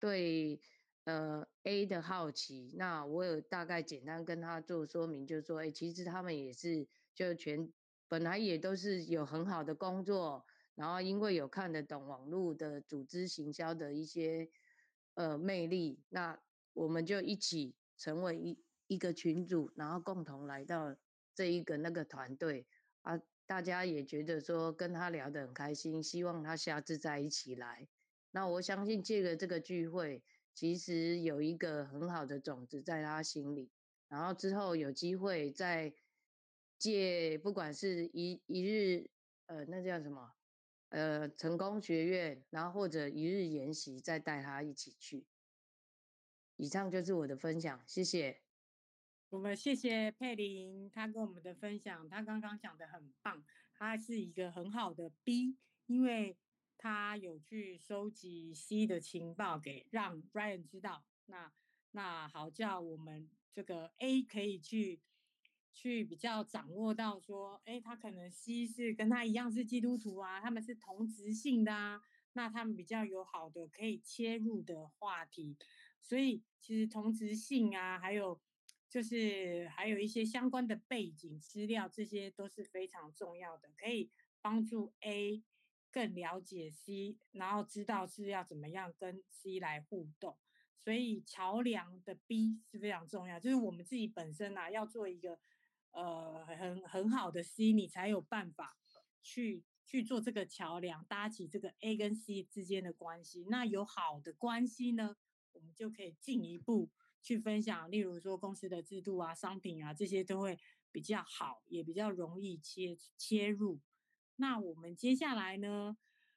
[0.00, 0.58] 对，
[1.04, 7.70] 呃，A 的好奇，那我有大概简单跟他做说明，就说，哎，其实他们也是就全
[8.08, 14.50] 本来也都是有很好的工作，然后因为有看得懂网络的组织行销的一些
[15.14, 16.40] 呃魅力，那
[16.72, 20.96] 我们就一起成为一一个群组，然后共同来到
[21.34, 22.66] 这一个那个团队
[23.02, 27.86] 啊，大家也觉得说跟他聊得很开心，希望他下次再一起来。
[28.30, 30.22] 那我相信借着这个聚会，
[30.54, 33.70] 其实有一个很好的种子在他心里，
[34.08, 35.92] 然后之后有机会再
[36.78, 39.10] 借，不管是一一日，
[39.46, 40.32] 呃，那叫什么？
[40.90, 45.24] 呃，成功学院，然后或者一日研习，再带他一起去。
[46.56, 48.40] 以上就是我的分享，谢谢。
[49.28, 56.36] 我们谢谢佩玲，她跟我们的分享，她刚刚讲的很棒，她是一个很好的 B，因为
[56.80, 61.52] 他有去收集 C 的情报，给让 Ryan 知道，那
[61.92, 65.00] 那好叫我们这个 A 可以去。
[65.72, 75.56] 去比较掌握到说，哎，他可能 C 是跟他一样是基督徒啊，他们是同质性的啊，那他们比较有好的可以切入的话题，
[76.02, 78.38] 所以其实同质性啊，还有
[78.90, 84.10] 就是还有一些相关的背景资料，这些都是非常重要的，可以
[84.42, 85.42] 帮助 A
[85.92, 90.36] 更了解 C，然后知道是要怎么样跟 C 来互动，
[90.78, 95.38] 所以桥梁的 B 是非常重要，就是我们自己本身啊要做一个。
[95.92, 98.78] 呃，很很好的 C，你才有办法
[99.24, 103.44] 去去做这个桥梁，搭起这个 A 跟 C 之间的关系。
[103.48, 105.16] 那有好的关系呢，
[105.52, 106.88] 我们就可以进一步
[107.20, 110.56] 去分享，例如说公司的制度啊、商品啊这些都会
[110.92, 113.80] 比较好，也比较容易切切入。
[114.40, 115.94] 那我们接下来呢，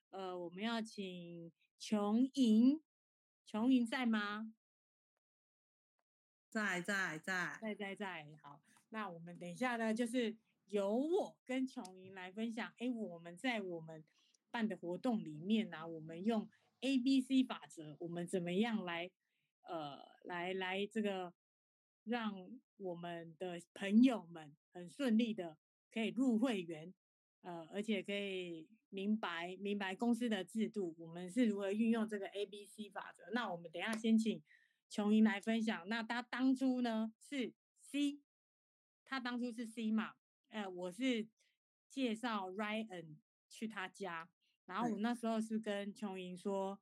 [0.10, 2.82] 呃，我们要请琼莹，
[3.46, 4.54] 琼莹在吗？
[6.50, 8.62] 在在在在在在，好。
[8.89, 10.36] 那我们等一下呢，就是
[10.66, 12.74] 由我跟琼莹来分享。
[12.78, 14.04] 哎，我们在我们
[14.52, 16.50] 办的活动里面呢、啊，我们用
[16.82, 19.10] A B C 法则，我们怎么样来
[19.62, 21.34] 呃来来这个
[22.04, 25.58] 让我们的朋友们很顺利的
[25.89, 26.94] 可以入会员，
[27.43, 33.29] 呃，而且可以明白明白公司的制度，我们是如何运用这个 A B C 法则。
[33.32, 34.43] 那我们等一下先请
[34.89, 35.88] 琼莹来分享。
[35.88, 38.19] 那他当初呢是 C。
[39.06, 40.15] 他当初是 C 嘛，
[40.49, 41.27] 呃，我是
[41.88, 44.27] 介绍 Ryan 去他家，
[44.65, 46.79] 然后我那时候是跟琼莹说，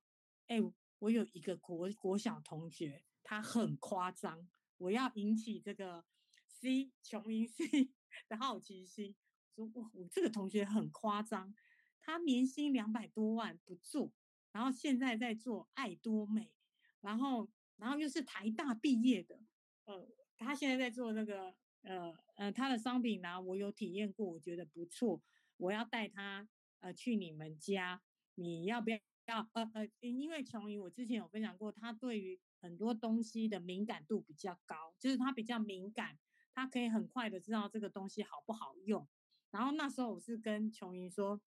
[0.47, 4.47] 哎、欸，我有一个国国小同学，他很夸张，
[4.77, 6.05] 我要引起这个
[6.47, 7.89] C 琼莹 C
[8.29, 9.13] 的好奇心，
[9.55, 11.53] 说哇，我这个同学很夸张，
[11.99, 14.11] 他年薪两百多万不做，
[14.51, 16.53] 然后现在在做爱多美，
[17.01, 19.39] 然后然后又是台大毕业的，
[19.85, 21.55] 呃，他现在在做那个。
[21.83, 25.19] 呃呃，他的商品呢、我有体验过，我觉得不错。
[25.57, 26.47] 我要带他
[26.79, 28.03] 呃去你们家，
[28.35, 28.99] 你要不要？
[29.25, 36.19] 要呃呃，因为琼莹，我之前有分享过，他对于很多东西的敏感度比较高，就是他比较敏感，
[36.53, 39.07] 他可以很快的知道这个东西好不好用。
[39.51, 41.41] 然后那时候我是跟琼云说，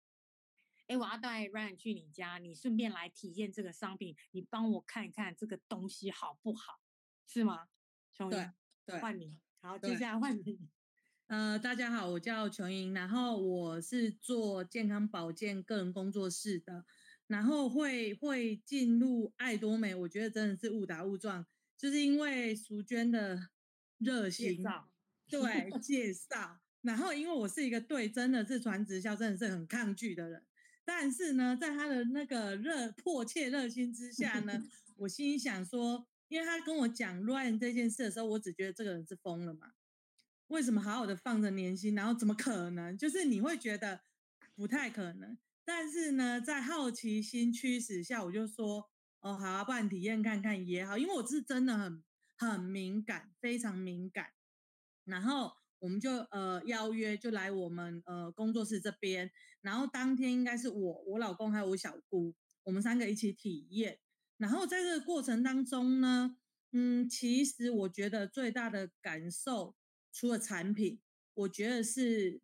[0.88, 6.80] 哎，我要带 Ryan 去你家，你顺便来体验这个商品，你帮我看看这个东西好不好，
[7.26, 7.68] 是吗？
[8.12, 8.52] 琼云，对，
[8.86, 9.38] 对，换你。
[9.60, 10.68] 好，接下来换你。
[11.28, 16.84] 呃，大家好，我叫琼英，然后我是做健康保健个人工作室的，
[17.28, 21.46] 然后会会进入爱多美，我觉得真的是误打误撞，
[21.78, 23.50] 就是因为淑娟的
[23.98, 24.62] 热心
[25.28, 30.44] 对介绍，然后因为我是一个对真的是传直销真的是很抗拒的人，
[30.84, 34.62] 但是呢，在他的那个热迫切热心之下呢，
[34.98, 36.06] 我心里想说。
[36.28, 39.74] 因为他跟我讲 Ryan 这件事的时候，我只觉得这个人是疯了嘛？
[40.46, 42.96] 为什么好好的放着年薪，然后怎么可能？
[42.96, 44.00] 就是你会觉得
[44.54, 45.36] 不太可能。
[45.62, 48.88] 但是呢，在好奇心驱使下，我就说，
[49.20, 50.96] 哦，好啊，不然体验看看也好。
[50.96, 52.02] 因为我是真的很
[52.38, 54.32] 很敏感，非常敏感。
[55.04, 59.28] 然后我们就呃邀约，就来我们呃工作室这边。
[59.62, 62.32] 然后当天应该是我、我老公还有我小姑，
[62.62, 63.98] 我们三个一起体验。
[64.36, 66.36] 然后在这个过程当中呢，
[66.70, 69.74] 嗯，其实我觉得最大的感受，
[70.12, 71.00] 除了产品，
[71.34, 72.40] 我觉得是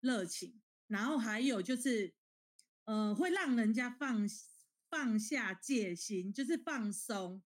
[0.00, 2.14] 热情，然后还有就是，
[2.86, 4.26] 呃，会让人家放
[4.88, 7.42] 放下戒心，就是放松，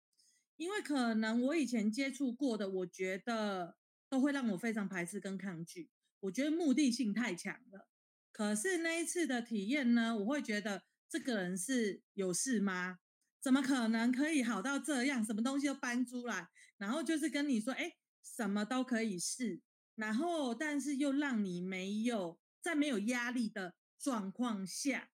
[0.57, 3.76] 因为可能我以前接触过的，我觉得
[4.14, 5.90] 都会让我非常排斥跟抗拒，
[6.20, 7.88] 我觉得目的性太强了。
[8.30, 13.00] 可是那一次的体验呢，我会觉得这个人是有事吗？
[13.40, 15.24] 怎么可能可以好到这样？
[15.24, 16.48] 什么东西都搬出来，
[16.78, 19.60] 然后就是跟你说，哎，什么都可以试，
[19.96, 25.10] 然后但是又让你没有在没有压力的状况下，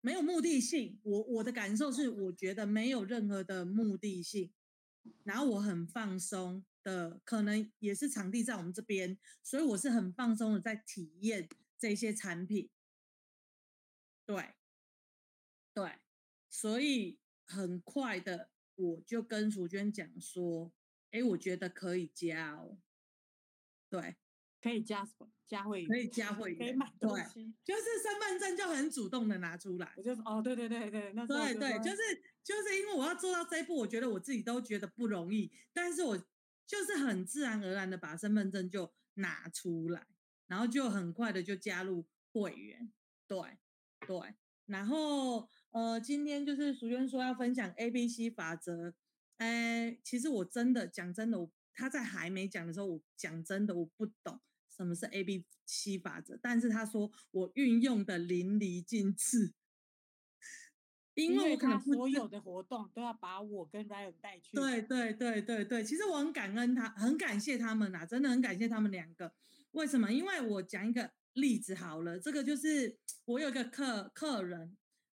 [0.00, 0.98] 没有目的性。
[1.04, 4.52] 我我的感受是，我觉得没有任何的目的性，
[5.22, 12.70] 然后我很放松的，可能也是场地在我们这边，所以我是很放松的在体验这些产品。
[14.26, 14.54] 对，
[15.72, 15.98] 对，
[16.48, 20.72] 所以很快的我就跟淑娟讲说，
[21.10, 22.78] 哎，我觉得可以加哦。
[23.90, 24.16] 对，
[24.60, 25.30] 可以加什么？
[25.46, 25.88] 加会员？
[25.88, 26.58] 可以加会员？
[26.58, 27.54] 可以买东西？
[27.62, 29.92] 就是身份证就很主动的拿出来。
[29.96, 31.96] 我就哦，对对对对，那对对，就是
[32.42, 36.16] 就是因为我要做到这一步，我觉得我自己都觉得不容易，但是我
[36.66, 40.06] 就是很自然而然的把身份证就拿出来，
[40.46, 42.92] 然后就很快的就加入会员。
[43.26, 43.58] 对
[44.06, 44.34] 对，
[44.66, 48.94] 然后呃，今天就是淑娟说要分享 A B C 法则，
[49.38, 54.40] 哎，其实我真的讲真的，我他在还没讲的时候，我讲真的我不懂。
[54.76, 56.36] 什么是 A B C 法则？
[56.42, 59.54] 但是他说我运用的淋漓尽致，
[61.14, 64.56] 因为我可能所有的活动都要把我跟 Ryan 带去。
[64.56, 69.32] 对对对对对，其实我很感恩他，很感谢他们呐，真的很感谢他们两个。
[69.72, 70.12] 为什么？
[70.12, 74.76] 因为我讲一个例子好了，这个就是我有一个客客人，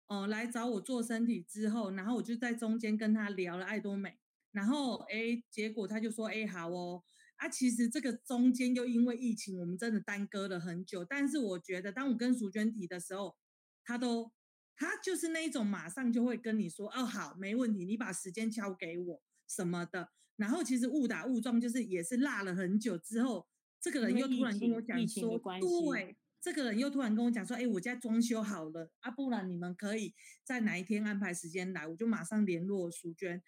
[0.07, 4.17] 哦、呃，来找我做身体之后，然后我就在中间跟他聊了爱多美，
[4.51, 7.03] 然后哎，结果他就说哎好哦。
[7.37, 11.03] 啊，其实这个中间又因为疫情，我们真的耽搁了很久。
[11.03, 13.35] 但是我觉得，当我跟淑娟提的时候，
[13.83, 14.31] 他都
[14.75, 20.11] 他就是那一种马上就会跟你说，哦，好，没问题，你把时间交给我什么的。
[20.35, 23.47] 然后其实误打误撞，就是也是落了很久之后，
[23.79, 30.13] 这个人又突然跟我讲说，对，这个人又突然跟我讲说，哎，我家装修好了，啊，不然你们可以
[30.43, 33.41] 在哪一天安排时间来，我就马上联络淑娟。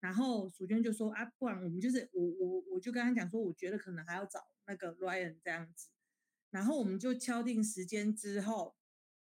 [0.00, 5.88] 然后淑娟就说啊，不然我们就是我我我就跟他讲说，我觉得可能还要找那个 Ryan 这样子。
[6.50, 8.74] 然后我们就敲定时间之后，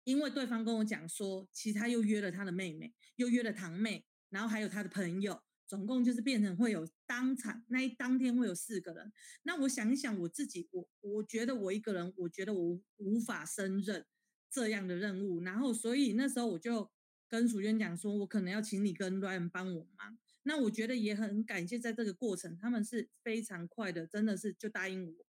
[0.03, 9.11] 因为对方跟我讲说，其他又约了他的妹妹，又约了堂妹，然后还有他的朋友，总共就是变成会有当场那一当天会有四个人。
[9.43, 14.05] 那我想一想，我自己我我觉得我一个人，我觉得我无法胜任
[14.49, 15.41] 这样的任务。
[15.41, 16.89] 然后所以那时候我就
[17.29, 20.17] 跟淑娟讲说，我可能要请你跟 Ryan 帮我忙。
[20.43, 25.25] 那我觉得也很感谢，在这个过程，他们是非常快的，真的是就答应我。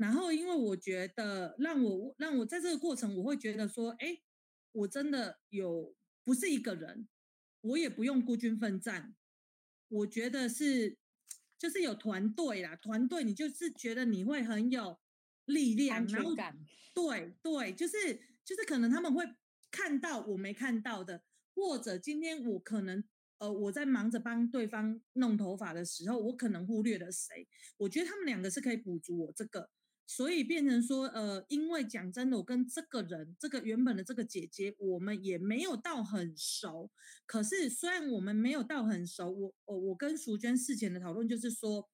[0.00, 4.18] 然后，因为我觉得让我让我在这个过程，我会觉得说，哎，
[4.72, 5.94] 我真的有
[6.24, 7.06] 不是一个人，
[7.60, 9.14] 我也不用孤军奋战。
[9.88, 10.96] 我觉得是
[11.58, 14.98] 就是有团队啦，团队你就是觉得你会很有
[15.44, 16.34] 力量，然后
[16.94, 19.22] 对对，就是就是可能他们会
[19.70, 21.22] 看到我没看到的，
[21.54, 23.04] 或者今天我可能。
[23.40, 27.48] 呃，我在忙着帮对方弄头发的时候，我可能忽略了谁？
[27.78, 29.70] 我觉得他们两个是可以补足我这个，
[30.12, 36.90] 所以变成说，呃，因为讲真的，我跟这个人，这个原本的这个姐姐，我们也没有到很熟。
[37.26, 41.88] 可是虽然我们没有到很熟，我我我跟淑娟事前的讨论就是说，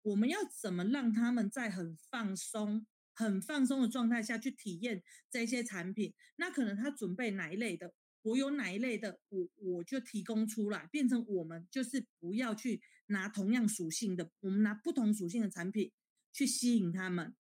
[0.00, 6.14] 我们要怎么让他们在很放松、很放松的状态下去体验这些产品？
[6.36, 7.92] 那可能他准备哪一类的？
[8.22, 15.92] 我有哪一类的，我我就提供出来，变成我们就是不要去拿同样属性的，我们拿不同属性的产品
[16.32, 17.36] 去吸引他们。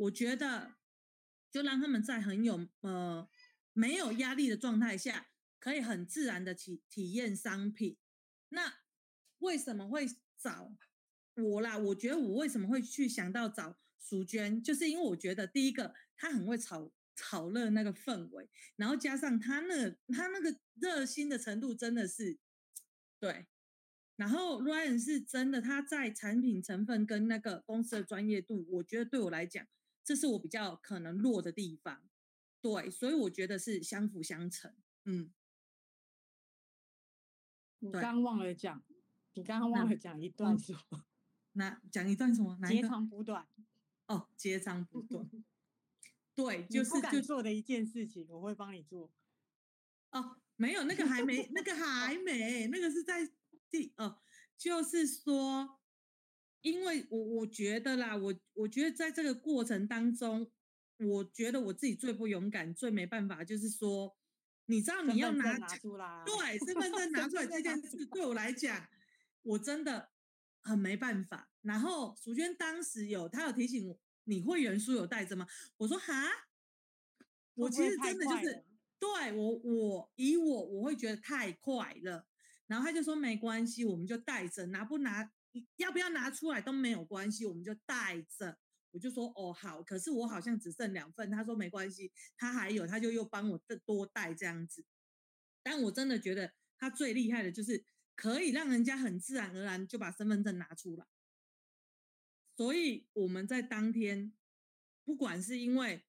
[0.00, 0.76] 我觉得
[1.50, 3.28] 就让他们在很有呃
[3.72, 5.28] 没有压力的状态下，
[5.58, 7.96] 可以很自然的体体验商品。
[8.50, 8.80] 那
[9.38, 10.06] 为什么会
[10.38, 10.74] 找
[11.34, 11.78] 我啦？
[11.78, 16.92] 我觉得我为什么会去想到找淑娟，就是因为我觉得第一个她很会炒。
[17.16, 22.38] 炒热那个氛围，然后加上他那她那个热心的程度真的是
[23.18, 23.46] 对，
[24.16, 29.66] 然后 Ryan 是真的他在产品成分跟那个公司的专业度，我觉得对我来讲，
[30.10, 32.02] 这是我比较可能弱的地方，
[32.60, 35.32] 对，所以我觉得是相辅相成，嗯。
[37.78, 38.82] 你刚刚忘了讲，
[39.34, 41.04] 你刚刚忘了 讲一段什么？
[41.52, 42.58] 那讲一段什么？
[42.66, 43.46] 截长补短。
[44.08, 45.30] 哦，截长补短。
[46.34, 49.12] 对，就是就做的一件事情，我会帮你做。
[50.10, 53.30] 哦，没有，那个还没，那个还没， 那个是在
[53.70, 54.20] 第哦，
[54.58, 55.79] 就是说，
[56.62, 60.50] 因为我我觉得啦，我我觉得在这个过程当中，
[60.98, 64.16] 我觉得我自己最不勇敢、最没办法，就是说，
[64.66, 68.88] 你知道你要拿，拿出来，对，身份证拿出来这件事，对我来讲，
[69.42, 70.10] 我真的
[70.62, 71.50] 很没办法。
[71.62, 73.98] 然后淑娟当时有，她有提醒我。
[74.24, 75.46] 你会员书有带着吗？
[75.78, 76.30] 我说哈，
[77.54, 78.64] 我其实真的就是
[79.00, 82.28] 对我我以我我会觉得太快了，
[82.68, 85.32] 然后他就说没关系，我们就带着，拿不拿
[85.76, 88.58] 要不要拿出来都没有关系，我们就带着，
[88.90, 94.84] 我就说哦好，可是我好像只剩两份，他说没关系，他还有，他就又帮我多带这样子。
[95.62, 97.84] 但我真的觉得他最厉害的就是
[98.14, 101.06] 可以让人家很自然而然就把身份证拿出来。
[102.56, 104.32] 所以我们在当天，
[105.04, 106.04] 不管是因为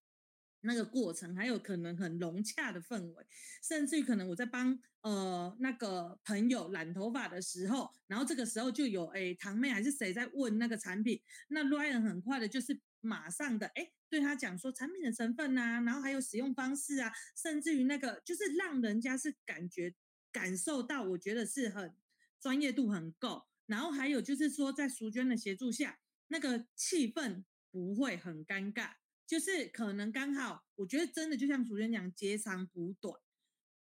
[0.62, 3.26] 那个过程，还有可能很融洽的氛围，
[3.64, 19.94] 甚至于可能我在帮呃那个朋友染头发的时候，然后这个时候就有哎堂妹还是谁在问那个产品，那 Ryan 很快的就是马上的哎对他讲说产品的成分啊，然后还有使用方式啊，甚至于那个就是让人家是感觉
[20.32, 21.96] 感受到，我觉得是很
[22.40, 25.98] 专业度很够，然后还有就是说在淑娟的协助下。
[26.34, 28.92] 那个气氛不会很尴尬，
[29.32, 33.18] 就是可能刚好，我觉得真的就像主持人讲，截长补短，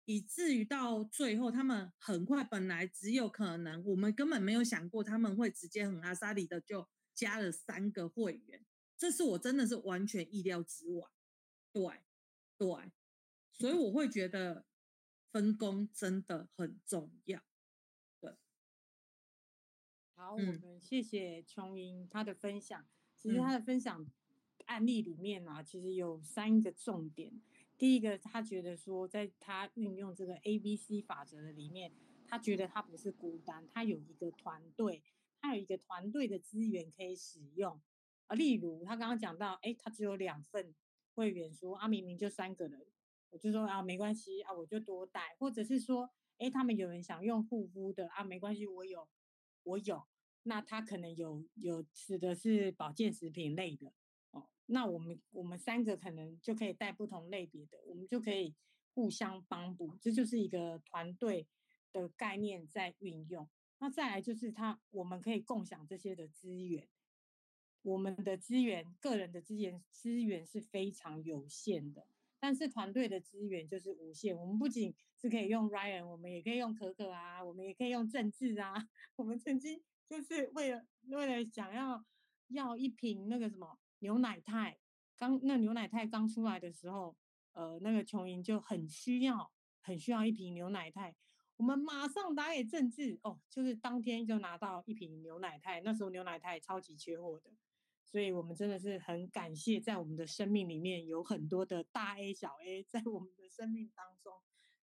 [0.05, 8.65] 以至于到最后他们很快，本来只有可能，我们根本没有想过他们会直接很阿莎里的就加了三个会员，
[8.97, 11.07] 这是我真的是完全意料之外，
[11.71, 12.01] 对
[12.57, 12.91] 对，
[13.51, 14.65] 所以我会觉得
[15.31, 17.43] 分工真的很重要。
[20.15, 22.87] 好，我们谢谢琼英她的分享。
[23.15, 24.09] 其实她的分享
[24.65, 27.41] 案例里面啊，其实有三个重点。
[27.77, 31.91] 第一个，他觉得说，在他运用这个 ABC 法则的里面，
[32.27, 35.03] 他觉得他不是孤单，他有一个团队，
[35.41, 37.81] 他有一个团队的资源可以使用。
[38.27, 40.73] 啊，例如他刚刚讲到，哎，他只有两份
[41.13, 42.85] 会员，说啊，明明就三个人，
[43.29, 49.07] 我就说啊，没关系啊，我就多带，或者是说，哎，他们有人想用护肤的啊，没关系，我有。
[49.63, 50.03] 我有，
[50.43, 53.91] 那他可能有有指的是保健食品类的，
[54.67, 58.55] 那我们我们三个可能就可以带不同类别的，我们就可以
[58.93, 61.47] 互相帮补，这就是一个团队
[61.91, 63.47] 的概念在运用。
[63.79, 66.87] 那再来就是他，我们可以共享这些的资源，
[67.81, 72.07] 我们的资源，个人的资源资源是非常有限的，
[72.39, 74.35] 但是团队的资源就是无限。
[74.35, 78.73] 我们不仅是可以用 Ryan，我们也可以用可可啊，我们也可以用政治啊。
[79.17, 82.03] 我们曾经就是为了为了想要
[82.47, 84.77] 要一瓶那个什么牛奶肽，
[85.17, 87.15] 刚那牛奶肽刚出来的时候，
[87.53, 91.15] 呃，那个琼莹就很需要很需要一瓶牛奶肽，
[91.57, 97.51] 我们马上打给政治哦，就是当天就拿到一瓶牛奶肽，那时候牛奶肽超级缺货的，
[98.03, 104.33] 所以我们真的是很感谢，在我们的生命里面有很多的大 A 小 A 在我们的生命当中。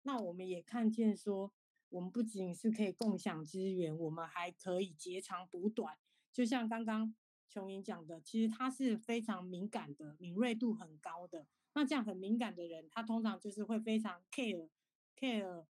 [0.03, 1.51] 那我们也看见说，
[1.89, 5.97] 我们不仅是可以共享资源，我们还可以截长补短。
[6.31, 7.13] 就像刚刚
[7.51, 11.45] 琼莹讲的，其实他是非常敏感的，敏锐度很高的。
[11.73, 14.69] 那这样很敏感的人，他通常就是会非常 care
[15.19, 15.65] care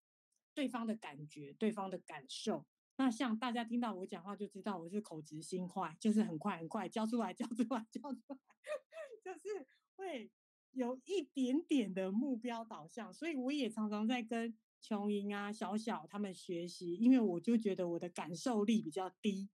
[0.55, 2.67] 对方的感觉、对方的感受。
[2.97, 8.39] 那像大家听到我讲话就知道我是口直心快，就是很快很快交出来、交出来、交出来，
[9.25, 9.67] 就是
[9.97, 10.31] 会。
[10.73, 19.49] 有一点点的目标导向，所以我也常常在跟琼莹啊、小小他们学习，因为我就觉得我的感受力比较低，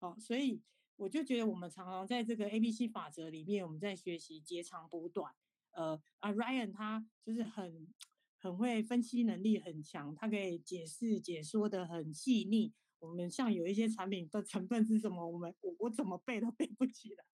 [0.00, 0.60] 哦，所以
[0.96, 5.34] 我就觉得我们常常在这个 ABC 法则里面，我们在学习截长补短。
[5.72, 7.88] 呃，啊，Ryan 他就是很
[8.38, 12.72] 很会分析能力很强，他可以解释解说的很细腻。
[13.00, 17.24] 我们像有一些产品的成分是什么，我们我我怎么背都背不起来。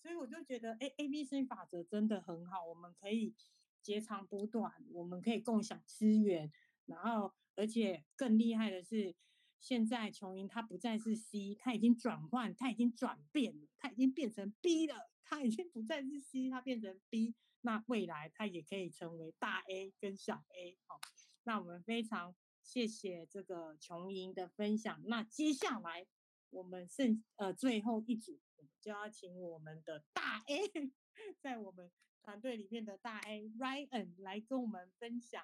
[0.00, 3.34] 所以我就觉得，哎，A B C 法则真的很好，我们可以
[3.82, 6.50] 截长补短，我们可以共享资源，
[6.86, 9.14] 然后而且更厉害的是，
[9.62, 21.00] 现在琼莹她不再是 C，她已经转换，她已经转变了，她已经变成 B 了，她已经不再是 C，她变成 B，那未来她也可以成为大 A 跟小 A，好，
[21.44, 26.06] 那我们非常谢谢这个琼莹的分享，那接下来
[26.50, 28.38] 我们剩呃最后一组。
[28.80, 30.92] 就要请我们的大 A，
[31.38, 31.88] 在我们
[32.20, 35.40] 团队里面的大 A Ryan 来跟我们分享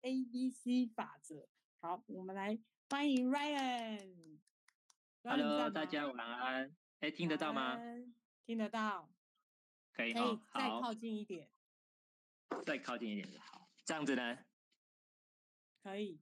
[0.00, 1.46] ABC 法则。
[1.80, 2.58] 好，我们来
[2.90, 4.38] 欢迎 Ryan。
[5.22, 6.74] Hello，大家晚安。
[7.00, 7.78] 哎，听得到吗？
[8.46, 9.06] 听得到。
[9.92, 11.50] 可以，可以再靠近一点。
[12.64, 13.68] 再靠近一点，好。
[13.84, 14.38] 这样子呢？
[15.82, 16.18] 可以。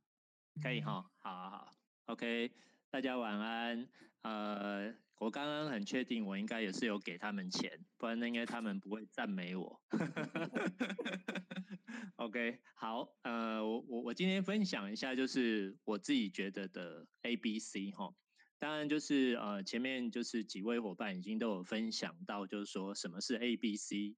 [0.60, 1.72] 可以哈，好好好。
[2.06, 2.52] OK，
[2.90, 3.88] 大家晚安。
[4.22, 5.05] 呃。
[5.18, 9.80] 我刚刚很确定，我应该也是有给他们钱，不然那应该他们不会赞美我。
[12.16, 18.14] OK，好，呃，我我我今天分享一下，就是我自己觉得的 ABC 哈。
[18.58, 24.16] 当然就是呃前面就是几位伙伴已经都有分享到，就是说什么是 ABC。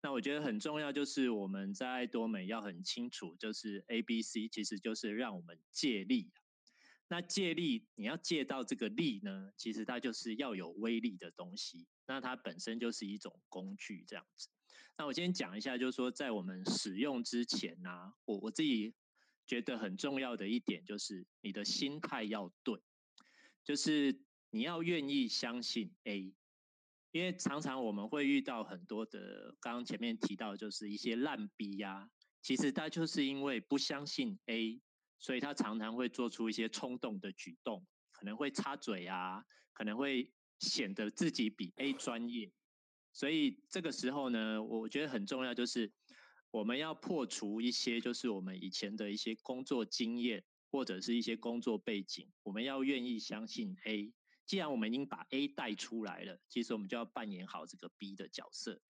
[0.00, 6.30] 那我觉得很重要，就是我们在多美要很清楚，就是 ABC 其实就是让我们借力。
[7.10, 11.86] 那借力，你要借到这个力呢，其实它就是要有威力的东西。
[12.06, 14.48] 那它本身就是一种工具，这样子。
[14.98, 18.94] 那我先讲一下，就是说在我们使用之前呢、我我自己
[19.46, 22.78] 觉得很重要的一点就是你的心态要对，
[23.64, 26.34] 就是你要愿意相信 A，
[27.12, 32.10] 因为常常我们会遇到很多的，刚刚前面提到就是一些烂 B 呀，
[32.42, 34.78] 其实他就是因为不相信 A。
[35.20, 42.52] 所以他常常会做出一些冲动的举动，可能会插嘴啊，可能会显得自己比 A 专业。
[43.12, 45.92] 所以这个时候呢，我觉得很重要，就是
[46.52, 54.12] 我们要破除一些，就是我们以前的一些工作经验或者是一些工作背景，我们要愿意相信 A。
[54.46, 58.80] 既然我们已经把 A 带出来了，其实我们就要扮演好这个 B 的角色。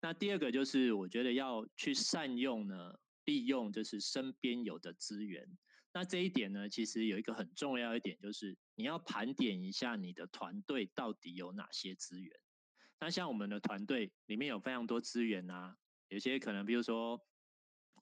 [0.00, 2.94] 那第二个就是，我觉得要去善用呢。
[3.24, 5.46] 利用就是身边有的资源，
[5.92, 12.32] 那这一点呢，其实有一个很重要一点，就是你要盘点一下你的团队到底有哪些资源。
[12.98, 15.76] 那像我们的团队里面有非常多资源啊，
[16.08, 17.20] 有些可能比如说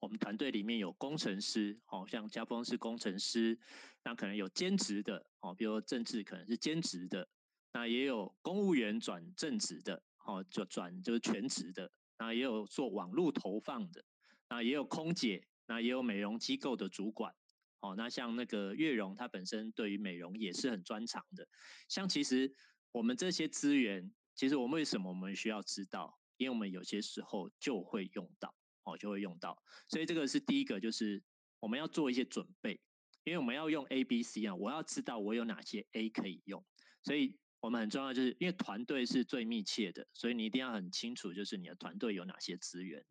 [0.00, 3.58] 我们团队里面有工程师，哦，像家峰是工程师，
[4.04, 7.28] 那可能有兼职的，哦，比如政治可能是兼职的，
[7.72, 14.04] 那也有公务员转正职的，哦，就转就是全职的，那也有做网络投放的。
[14.50, 17.32] 那也有空姐，那也有美容机构的主管，
[17.80, 21.48] 哦，那像那个月容，她本身对于美容也是很专长的。
[21.88, 22.52] 像其实
[22.90, 26.18] 我们这些资源，其实我们为什么我们需要知道？
[26.36, 29.62] 因为我们有些时候就会用到，哦，就会用到。
[29.88, 31.22] 所以这个是第一个，就是
[31.60, 32.80] 我们要做一些准备，
[33.22, 36.66] 因为我们要用 A、B、C 啊，我要知道我有哪些 A 可以用。
[37.04, 43.04] 所以我们很重要，就是因为团队是最密切的，所以你一定要很清楚，就是你的团队有哪些资源。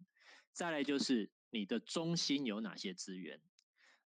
[0.52, 3.41] 再来就是你的中心有哪些资源？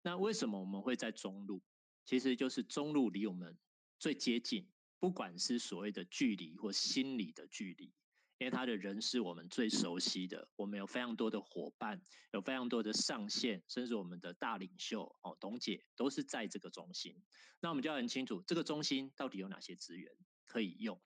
[0.03, 1.63] 那为什么我们会在中路？
[2.05, 3.57] 其实就是中路离我们
[3.99, 4.69] 最接近，
[4.99, 7.93] 不管是所谓的距离或心理的距离，
[8.39, 17.23] 因为他的人是我们最熟悉的，我们有非常多的伙伴，有非常多的上线，甚至我们的大领袖哦，董姐都是在这个中心。
[17.61, 20.11] 那我们就要很清楚，这个中心到底有哪些资源
[20.47, 21.01] 可以用？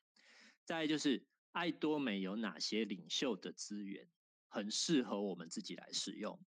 [0.64, 4.09] 再来就是爱多美有哪些领袖的资源？
[4.55, 6.38] 很适合我们自己来使用。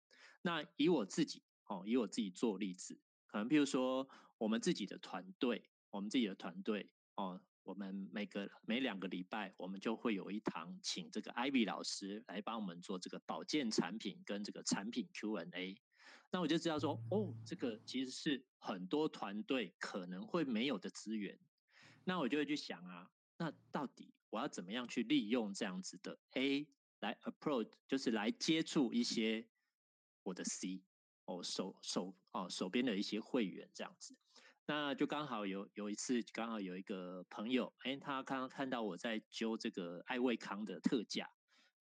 [0.41, 15.75] 那以我自己哦，以我自己做例子，可能譬如说我们自己的团队，我们自己的团队哦，我们每个每两个礼拜，我们就会有一堂请这个 Ivy 老师来帮我们做这个保健产品跟这个产品 Q&A。
[16.31, 21.37] 那我就知道说，哦，这个其实是很多团队可能会没有的资源。
[22.05, 26.65] 那我就会去想啊，那到底我要怎么样去利用这样子的 A？
[26.99, 29.47] 来 approach 就是来接触一些
[30.23, 30.81] 我的 C
[31.25, 34.15] 哦手手哦手边的一些会员这样子，
[34.65, 41.29] 那就刚好有有一次刚好有一个朋友，哎，他刚刚看到我在揪这个爱卫康的特价，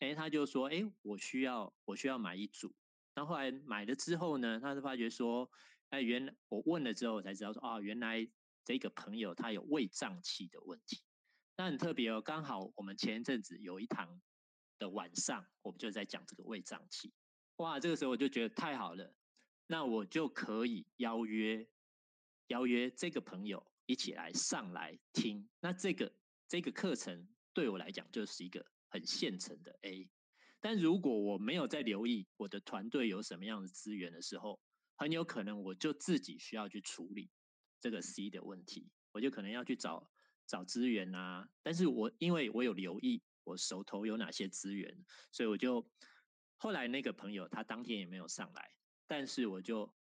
[0.01, 2.75] 哎，他就说，哎，我需要我需要买一组，
[3.15, 5.51] 那后来买了之后呢，他就发觉说，
[5.91, 8.29] 哎，原来我问了之后我才知道说，啊，原来
[8.65, 11.03] 这个朋友他有胃胀气的问题，
[11.57, 14.21] 那很特别哦，刚好我们前一阵子有一堂。
[14.79, 17.13] 的晚上，我们就在讲这个胃胀气，
[17.57, 19.15] 哇，这个时候我就觉得太好了，
[19.67, 21.67] 那我就可以邀约
[22.49, 26.13] 邀约这个朋友一起来上来听，那这个
[26.49, 30.11] 这个课程对我来讲就是一个很现成的 A，
[30.61, 34.61] 但如果我没有在留意我的团队有什么样的资源的时候，
[34.97, 37.31] 很有可能我就自己需要去处理
[37.81, 40.11] 这个 C 的问题，我就可能要去找
[40.47, 43.23] 找资源啊，但是我因为我有留意。
[43.47, 45.89] 我手头有哪些资源，所以我就
[46.57, 48.73] 后来那个朋友他当天也没有上来，
[49.07, 49.95] 但是我就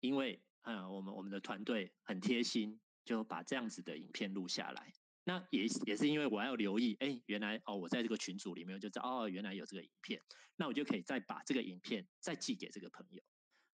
[0.00, 4.94] 因为啊，我们我们的团队很贴心，就把这样子的影片录下来。
[5.24, 10.22] 那也也是因为我要留意，哎，原来哦，我在这个群组里面就知道哦，原来有这个影片，
[10.56, 13.22] 那我就可以再把这个影片再寄给这个朋友。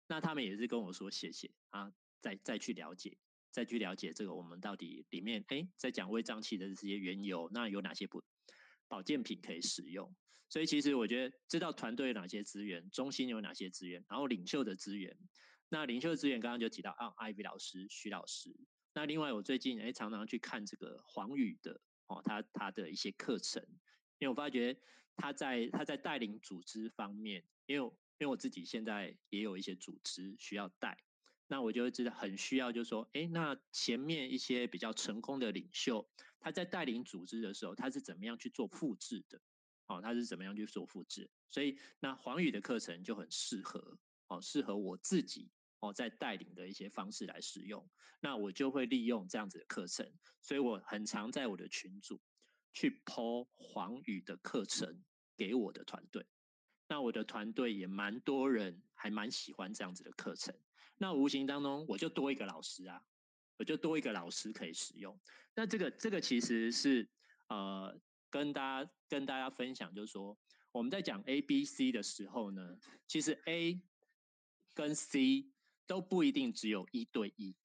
[0.07, 3.17] 那他们也是跟我说谢谢啊，再再去了解。
[3.49, 8.21] 再去了解这个，我们到底里面哎，在讲胃胀气的这些缘由，那有哪些不
[8.87, 10.13] 保健品可以使用？
[10.49, 15.17] 所以其实我觉得知道团队有哪些资源，中心有哪些资源，然后领袖的资源。
[15.69, 18.55] 那领袖的资源刚刚就提到啊，IV 老师、徐老师。
[18.93, 23.61] 那另外我最近哎常常去看这个黄宇的哦，他他的一些课程，
[24.19, 24.79] 因为我发觉
[25.17, 30.97] 他在他在带领组织方面，因为因为我自己现在也有一些组织需要带。
[31.49, 36.05] 那我就会知道很需要，就是说，哎，那前面一些比较成功的领袖，
[36.39, 39.41] 他在带领组织的时候，他是怎么样去做复制的？
[39.87, 41.29] 哦，他是怎么样去做复制？
[41.49, 50.11] 所以，那黄宇的课程就很适合，哦，适合我自己哦，在带领的一些方式来使用，那我就会利用这样子的课程，
[50.41, 52.19] 所以我很常在我的群组
[52.73, 55.03] 去 po 黄宇的课程
[55.37, 56.25] 给我的团队，
[56.89, 60.53] 那我的团队也蛮多人还蛮喜欢这样子的课程，
[60.97, 63.01] 那无形当中我就多一个老师啊，
[63.57, 65.19] 我就多一个老师可以使用，
[65.55, 67.09] 那这个这个其实是
[67.49, 67.99] 呃
[68.29, 70.37] 跟大家跟大家分享，就是说
[70.71, 72.77] 我们在讲 A B C 的时候呢，
[73.07, 73.81] 其实 A
[74.73, 75.51] 跟 C。
[75.89, 77.55] 都不一定只有一对一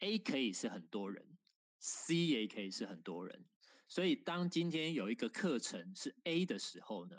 [0.00, 1.38] ，A 可以是很多人
[1.78, 3.46] ，C 也可以是很多人。
[3.86, 7.16] 所以当今天有一个课程是 A 的时候呢，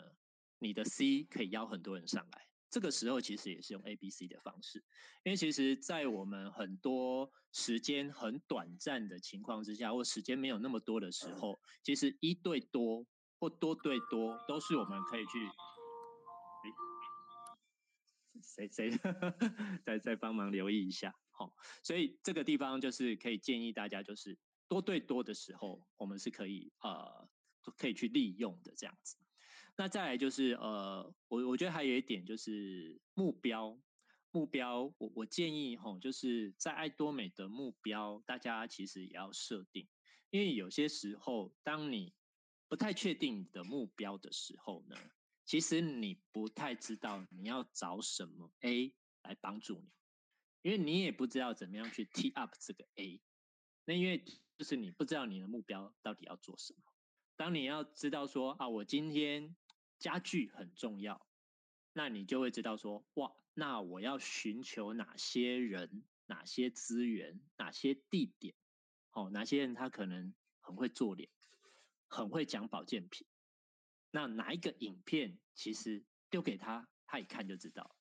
[0.58, 2.49] 你的 C 可以邀很多人上来。
[2.70, 4.84] 这个时候其实也是用 A、B、C 的方式，
[5.24, 13.04] 因为其实，在我们很多时间很短暂的情况之下，或时间没有那么多的时候，其实一对多
[13.40, 15.30] 或多对多都是我们可以去。
[18.42, 18.90] 谁谁
[19.84, 27.28] 再再帮忙留意一下，好，所以这个地方就是可以建议大家，就是多对多的时候，我们是可以呃
[27.76, 29.16] 可以去利用的这样子。
[29.80, 33.80] 那再来就是呃，我我觉得还有一点就是目标，
[34.30, 39.88] 目标我我建议吼，就是在爱多美的目标，大家其实也要设定，
[40.28, 42.12] 因为有些时候当你
[42.68, 44.96] 不太确定你的目标的时候呢。
[45.46, 49.88] 其实你不太知道你要找什么 A 来帮助你，
[50.60, 53.22] 因为你也不知道怎么样去 T up 这个 A。
[53.86, 54.22] 那因为
[54.58, 56.82] 就是你不知道你的目标到底要做什么。
[57.36, 59.56] 当你要知道说啊，我今天
[60.00, 61.24] 家具很重要，
[61.92, 68.54] 那你就会知道说哇，那我要寻求哪些人、哪些资源、哪些地点，
[69.12, 71.28] 哦，哪些人他可能很会做脸，
[72.08, 73.26] 很会讲保健品。
[74.10, 77.94] 那哪一个影片其实丢给他，他一看就知道。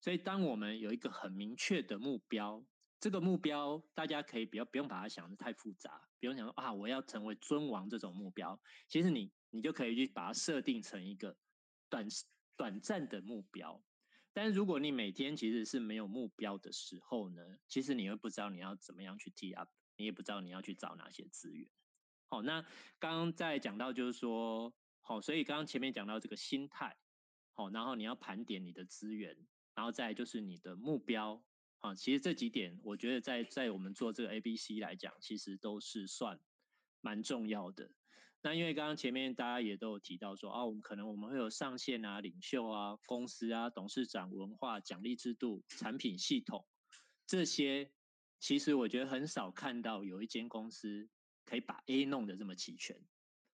[0.00, 2.64] 所以，当我们有一个很明确的目标，
[3.00, 8.60] 这个目标大家可以不要不用把它想得太复杂，不用想说啊，我要成为尊王这种目标。
[8.88, 11.36] 其实你你就可以去把它设定成一个
[11.88, 12.06] 短
[12.56, 13.82] 短暂的目标。
[14.32, 21.68] 但是如果你每天其实是没有目标的时候呢，其实你会不知道你要怎么样去 T up，你也不知道你要去找哪些资源。
[22.28, 22.62] 好，那
[22.98, 24.74] 刚刚在讲到就是说。
[25.00, 26.94] 好，所以刚刚前面讲到这个心态，
[27.54, 29.34] 好，然后你要盘点你的资源，
[29.74, 31.42] 然后再就是你的目标，
[31.78, 36.38] 啊，其实这几点我觉得在在我们做这个 A、B、C 来讲，其实都是算
[37.00, 37.90] 蛮重要的。
[38.40, 46.64] 那因为刚刚前面大家也都有提到说，啊，我们可能我们会有上线啊、领袖啊、公司啊、董事长、文化、奖励制度、产品系统
[47.26, 47.92] 这些，
[48.38, 51.08] 其实我觉得很少看到有一间公司
[51.44, 53.04] 可以把 A 弄得这么齐全。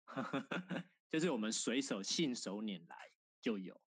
[1.11, 2.97] 就是我们随手信手拈来
[3.41, 3.81] 就有，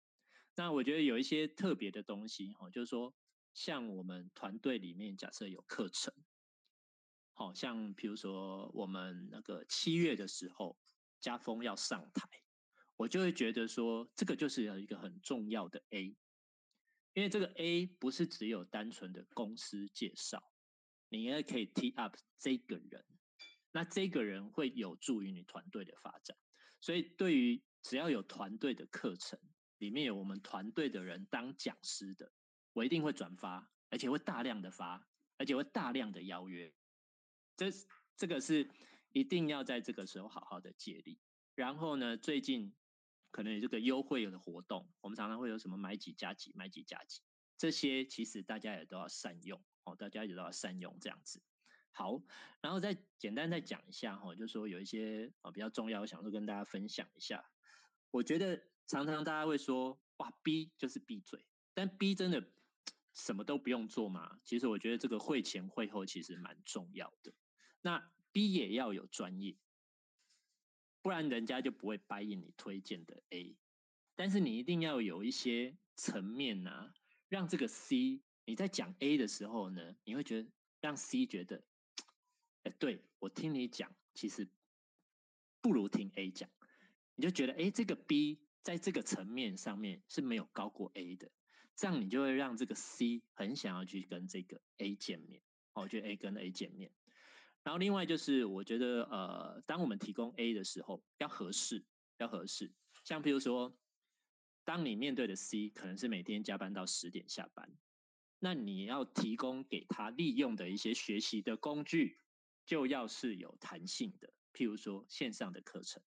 [0.57, 3.15] 那我觉得有一些特别的东西哦，就是说
[3.55, 6.13] 像我们团队里面假设有课程，
[7.33, 10.79] 好像比如说我们那个七月的时候
[11.21, 12.29] 家风要上台，
[12.97, 16.17] 我就会觉得说这个就是有一个很重要的 A，
[17.13, 20.43] 因为这个 A 不是只有单纯的公司介绍，
[21.09, 23.05] 你也可以 T up 这个人，
[23.73, 26.37] 那这个人会有助于你团队的发展。
[26.81, 29.39] 所以，对于只要有团队的课程，
[29.79, 32.33] 里面有我们团队的人当讲师的，
[32.73, 35.07] 我一定会转发，而且会大量的发，
[35.37, 36.73] 而且会大量的邀约。
[37.57, 37.67] 这
[38.17, 38.71] 这个是
[39.13, 41.19] 一定要在这个时候好好的借力。
[41.55, 42.73] 然后呢，最近
[43.31, 47.21] 可能有这个优惠有的活动，我们常常会有什么买几加几，买几加几，
[47.59, 51.43] 这些其实大家也都要善用哦，大家也都要善用这样子。
[51.93, 52.23] 好，
[52.61, 57.45] 然后再简单再讲一下哈，就是说有一些啊比较重要，我想说跟大家分享一下。
[58.11, 61.45] 我觉得常常大家会说，哇，B 就是闭嘴，
[61.75, 62.49] 但 B 真的
[63.13, 64.41] 什么都不用做吗？
[64.45, 67.35] 其实我觉得这个会前会后其实蛮重要的。
[67.83, 69.57] 那 B 也要有专业，
[71.03, 73.57] 不然人家就不会 buy in 你推荐的 A。
[74.17, 76.93] 但是你一定要有一些层面啊，
[77.29, 80.49] 让这个 C 你在讲 A 的时候呢，你会觉得
[80.81, 81.65] 让 C 觉得。
[82.63, 84.49] 哎，对，我听你讲，其实
[85.63, 86.51] 不如听 A 讲，
[87.15, 91.31] 你就觉得哎，这个 B 在这个层面上面是没有高过 A 的，
[91.75, 95.41] 这样你就会让这个 C 很想要去跟这个 A 见面。
[95.73, 96.91] 哦，就 A 跟 A 见面。
[97.63, 101.85] 然后另外就是，我觉得呃，当我们提供 A 的时候，要合适，
[102.19, 102.73] 要合适。
[103.05, 103.77] 像比如说，
[104.65, 107.71] 当你面对的 C 可能是每天加班到十点下班，
[108.39, 112.19] 那你要提供给他利用的一些学习的工具。
[112.67, 116.01] 就要是有弹性的，譬如说线上的课程，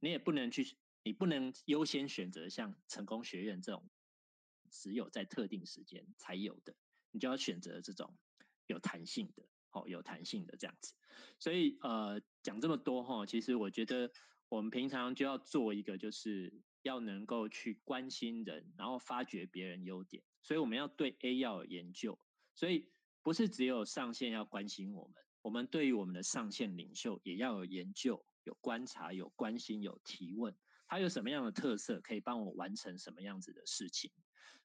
[0.00, 3.88] 你也不能去，你不能优先选择像成功学院这种
[4.68, 6.74] 只有在特定时间才有的，
[7.12, 8.18] 你就要选择这种
[8.66, 10.94] 有弹性的，哦，有弹性的这样子。
[11.38, 14.10] 所以呃，讲这么多哈，其实我觉得
[14.48, 16.52] 我们平常就要做一个，就是
[16.82, 20.22] 要能够去关心人，然后发掘别人优点。
[20.42, 22.18] 所以我们要对 A 要有研究，
[22.54, 22.88] 所以
[23.22, 30.54] 不是只有上线要关心我们，我们对于我们的上线领袖也要有研究、有观察、有关心、有提问。
[30.88, 34.10] 他有什么样的特色，可以帮我完成什么样子的事情？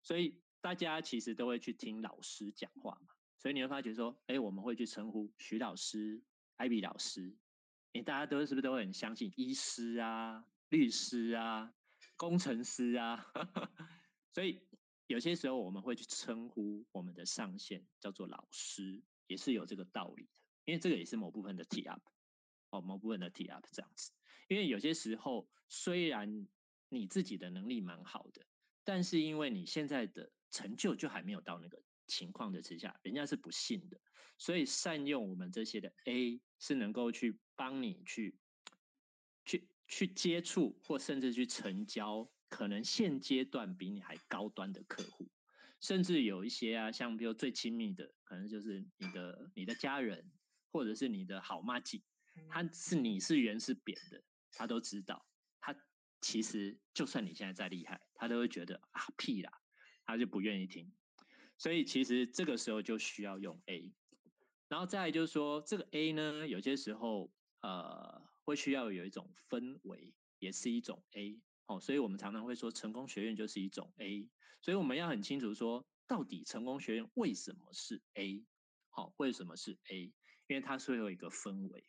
[0.01, 3.14] 所以大家其实都会去听老师讲话嘛。
[3.39, 6.21] 所以你会发觉说，哎，我们会去称呼徐老师、
[6.55, 7.35] 艾比老师，
[7.93, 11.73] 你大家都是不是都会很相信医师啊、律师啊、
[12.15, 13.25] 工程师啊？
[14.33, 14.61] 所以
[15.07, 20.29] 有些时候我们会去称呼我们的上线叫做老师，也是有这个道理的，
[20.65, 22.01] 因为这个也是某部分的 T up
[22.71, 24.11] 哦，某部分的 T up 这样子。
[24.47, 26.47] 因为有些时候，虽然
[26.89, 28.45] 你自己的能力蛮好的，
[28.83, 33.99] 但是因为你现在的成就就还没有到那个情况的之下，人家是不信的。
[34.38, 38.38] 所以善用我们这些的 A，是能够去帮你去
[39.45, 45.30] 去去接触，或甚至去成交可能现阶段比你还高端的客户，
[45.82, 50.32] 甚至有一些啊，像比如最亲密的，可能就是你的你的家人，
[50.72, 52.03] 或者是你的好麻吉，
[52.49, 54.24] 他是你是圆是扁的。
[54.51, 55.24] 他都知道，
[55.60, 55.76] 他
[56.20, 59.51] 其实就算你现在再厉害，他都会觉得啊屁啦，
[60.03, 60.91] 他就不愿意听。
[61.58, 63.91] 所以其实这个时候就需要用 A，
[64.68, 71.80] 然后再来就是说这个 A 呢，有些时候呃会需要有一种氛围，也是一种 A 哦。
[71.80, 74.30] 所以我们常常会说成功学院就是一种 A，
[74.62, 78.45] 所以我们要很清楚说，到底成功学院为什么是 A？
[78.89, 80.14] 好，为什么是 A？
[80.47, 81.86] 因为它是会有一个氛围，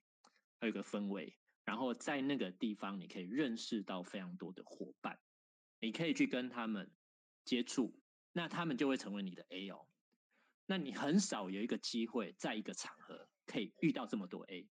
[0.61, 1.39] 有一个氛围。
[1.65, 5.21] 然后在那个地方，你可以认识到非常多的伙伴，
[5.81, 6.91] 你可以去跟他们
[7.45, 8.01] 接触，
[8.39, 9.85] 那他们就会成为你的 A 哦。
[10.65, 14.69] 那你很少有一个机会，在一个场合可以遇到这么多 A，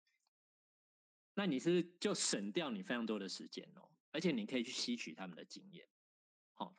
[1.34, 5.88] 那你是就省掉你非常多的时间哦，而且你可以去吸取他们的经验。
[6.54, 6.76] 好，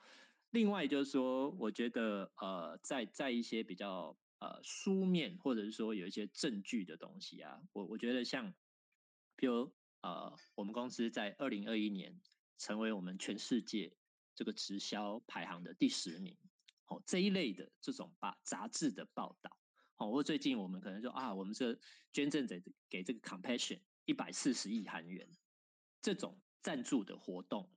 [0.51, 8.53] 另外就是说，我觉得呃，在在一些比较呃书面或者是说有一些证据的东西啊，我我觉得像，
[9.35, 9.73] 比如。
[10.01, 12.21] 呃，我们公司在二零二一年
[12.59, 13.91] 成为我们全世界
[14.35, 16.37] 这个直销排行的第十名。
[16.87, 19.57] 哦，这一类的这种把杂志的报道，
[19.97, 21.79] 哦，或最近我们可能说啊，我们这
[22.11, 25.29] 捐赠给给这个 Compassion 一百四十亿韩元
[26.01, 27.73] 这种赞助的活动，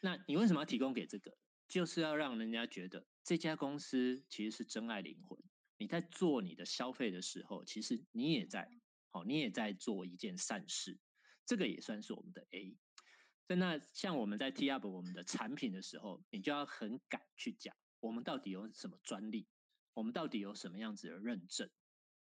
[0.00, 1.36] 那你为什么要提供给这个？
[1.68, 5.36] 就是要让人家觉得这家公司其实是真爱灵魂。
[5.78, 8.70] 你在做你的消费的时候，其实你也在，
[9.10, 10.98] 哦，你也在做一件善事。
[11.44, 12.78] 这个也算是我们的 A。
[13.46, 17.76] 在那像我们在 T up 我们的产品的时候，你就要很敢去讲，
[18.06, 19.46] 我们到底有什么专利，
[19.92, 21.68] 我们到底有什么样子的认证。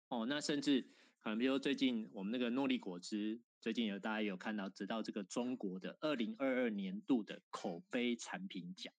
[0.07, 0.81] 哦，那甚至
[1.19, 8.93] 可能比如最近我们那个诺丽果汁，最近有大家有看到，直到这个中国的二零二二年度的口碑产品奖，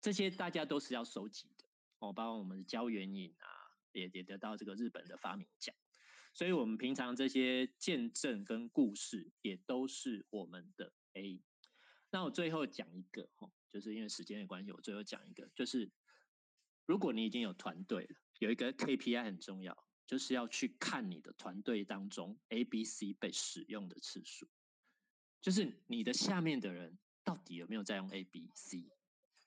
[0.00, 1.64] 这些大家都是要收集的。
[1.98, 3.46] 哦，包括我们的胶原饮啊，
[3.92, 5.74] 也也得到这个日本的发明奖。
[6.32, 11.42] 所以，我们平常这些见证跟故事，也都是我们的 A。
[12.10, 15.90] 那我最后讲一个哈，就是因为时间的关系，我最后讲一个，就是
[16.86, 24.48] 如果你已经有团队了，有一个 KPI 很重要，就是要去看你的团队当中 A、B、C 被使用的次数，
[25.40, 28.90] 就是你的下面的人到底有没有在用 A、B、C。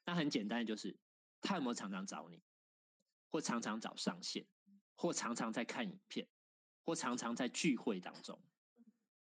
[0.05, 0.97] 那很简单，就是
[1.41, 2.41] 他有没有常常找你，
[3.29, 4.45] 或常常找上线，
[4.95, 6.27] 或常常在看影片。
[6.83, 8.41] 或常常在聚会当中，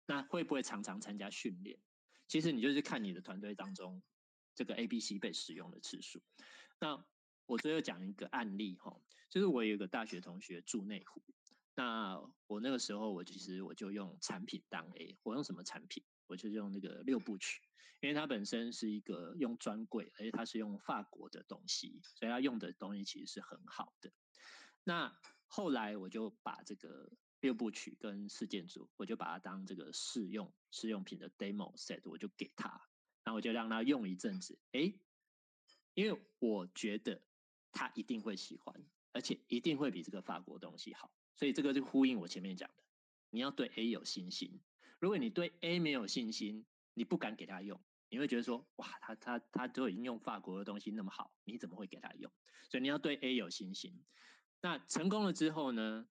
[0.06, 1.76] 那会不会常常参加训练？
[2.28, 4.00] 其实你就是看你的团队当中
[4.58, 6.20] 这个 A、B、C 被使用的次数。
[6.80, 7.06] 那
[7.46, 9.00] 我最后讲一个案例哈，
[9.30, 11.22] 就是我有一个大学同学住内湖，
[11.76, 16.02] 那我那个时候我其实我就用产品当 A，我用什么产品？
[16.26, 17.62] 我就用那个六部曲，
[18.00, 24.10] 因为它本身是一个用专柜，而且它是用法国的东西，所以它用的东西其实是很好的。
[24.82, 27.08] 那后来我就把这个。
[27.40, 32.87] 六部曲跟事件组，我就把它当这个试用试用品的 demo set，我就给他，
[33.28, 34.98] 然后我就让他用一阵子，诶，
[35.92, 37.20] 因为我觉得
[37.70, 38.74] 他一定会喜欢，
[39.12, 42.82] 而且一定会比这个法国东西好，所以这个就呼应我前面讲的，
[43.28, 44.58] 你要对 A 有信心。
[44.98, 46.64] 如果你对 A 没有信心，
[46.94, 52.32] 你不敢给他用，你会觉得说，哇，他他他都已经用法国的东西那么好，你怎么会给他用？
[52.70, 54.02] 所以你要对 A 有信心。
[54.62, 56.08] 那成功了之后呢？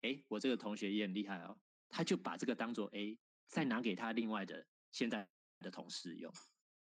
[0.00, 5.28] 哎，我这个同学也很厉害哦，他就把这个当做 A，再拿给他另外的现在
[5.60, 6.32] 的同事用。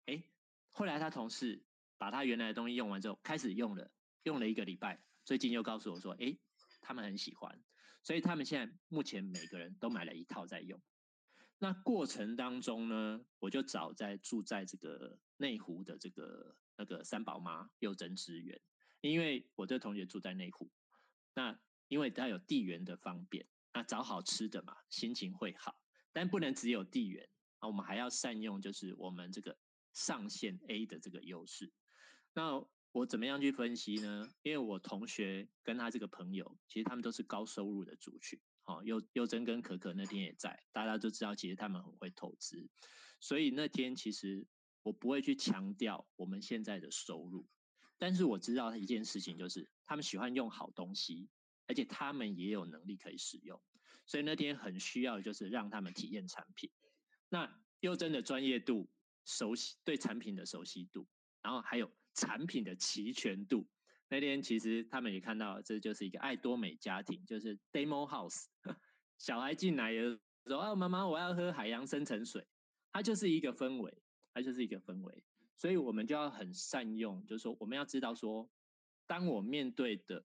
[0.05, 0.23] 哎，
[0.71, 1.65] 后来他同事
[1.97, 3.91] 把他原来的东西用完之后，开始用了，
[4.23, 6.38] 用了一个礼拜，最近又告诉我说，哎，
[6.82, 7.63] 他们很喜欢，
[8.03, 10.82] 所以他们现在目前每个人都买了一套在用。
[11.57, 18.61] 那过程当中呢，我就找在住在这个内湖的这个那个三宝妈柚珍支援，
[19.01, 20.69] 因为我这同学住在内湖，
[21.34, 21.57] 那
[21.88, 25.80] 因为他有地缘的方便，那找好吃的嘛，心情会好。
[26.11, 27.28] 但不能只有地缘
[27.68, 29.57] 我们还要善用就是我们这个
[29.93, 31.72] 上线 A 的这个优势。
[32.34, 34.30] 那我怎么样去分析呢？
[34.41, 38.39] 因为我同学跟他这个朋友，其实他们都是高收入的族群。
[38.63, 42.68] 好，柚柚珍跟可可那天也在，大家都知道，其实他们很会投资，
[43.20, 44.47] 所以那天其实
[44.82, 47.45] 我不会去强调我们现在的收入，
[47.99, 51.30] 但是我知道一件事情，就是他们喜欢用好东西，
[51.68, 53.61] 而且他们也有能力可以使用，
[54.07, 56.72] 所以那天很需要就是让他们体验产品。
[57.30, 58.89] 那幼珍的专业度、
[59.26, 61.07] 熟悉对产品的熟悉度，
[61.41, 61.91] 然后还有。
[62.17, 63.67] 产品的齐全度，
[64.07, 68.45] 那天其实他们也看到，这就是一个爱多美家庭，就是 demo house。
[69.19, 72.47] 小孩进来的时候，啊，妈妈，我要喝海洋深层水，
[72.93, 74.01] 它就是一个氛围，
[74.34, 75.26] 它就是一个氛围。
[75.57, 78.49] 所以我们就要很善用，就是说，我们要知道说，
[79.05, 80.23] 当我面对的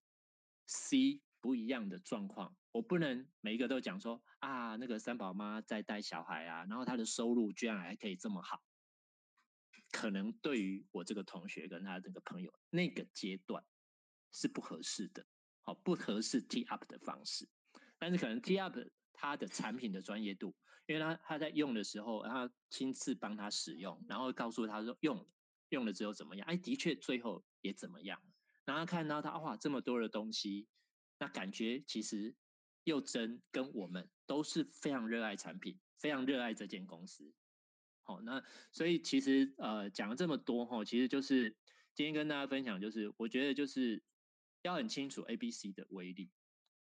[0.67, 8.63] C 不一样的状况，我不能每一个都讲说啊，那个三宝妈在带小孩啊，然后她的收入居然还可以这么好。
[9.93, 13.65] 可能对于我这个同学跟他这个朋友那个阶段
[14.31, 15.27] 是不合适的，
[15.63, 17.49] 好，不合适 T up 的方式，
[17.99, 18.79] 但是可能 T up
[19.13, 20.55] 他的产品的专业度，
[20.87, 25.29] 因为他他在用的时候，然后亲自帮他使用，然后告诉他说用
[25.71, 28.23] 用了之后怎么样，哎，的确最后也怎么样，
[28.65, 30.69] 然后看到他哇这么多的东西，
[31.19, 32.37] 那感觉其实
[32.91, 37.33] 柚珍跟我们都是非常热爱产品，非常热爱这间公司。
[38.03, 41.57] 好，那所以其实呃讲了这么多哈，其实就是
[41.95, 44.03] 今天跟大家分享，就是我觉得就是
[44.63, 46.29] 要很清楚 A B C 的威力，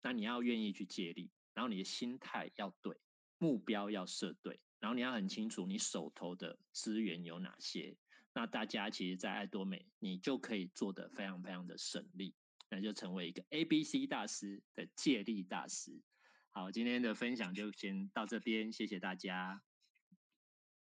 [0.03, 2.95] 那你要愿意去借力，然后你的心态要对，
[3.39, 7.97] 目标要设对，然后你要很清楚你手头的资源有哪些，
[8.35, 12.35] 那大家其实，在爱多美你就可以做得非常非常的省力，
[12.69, 16.03] 那就成为一个 A B C 大师的借力大师。
[16.51, 19.63] 好，今天的分享就先到这边，谢谢大家。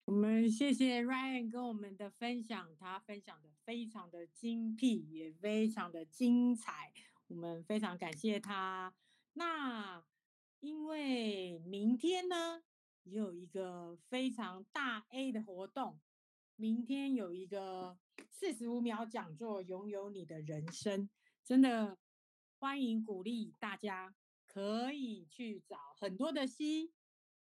[0.05, 6.93] 我们谢谢 Ryan 跟我们的分享，他分享的非常的精辟，也非常的精彩，
[7.27, 8.95] 我们非常感谢他。
[9.33, 10.01] 那
[10.61, 12.63] 因为明天呢，
[13.03, 15.99] 也有一个非常大 A 的活动，
[16.55, 17.97] 明天有一个
[18.29, 21.09] 四十五秒讲座，拥有你的人生，
[21.47, 21.97] 真的
[22.59, 24.13] 欢迎鼓励大家
[24.45, 26.91] 可以去找很多的 C。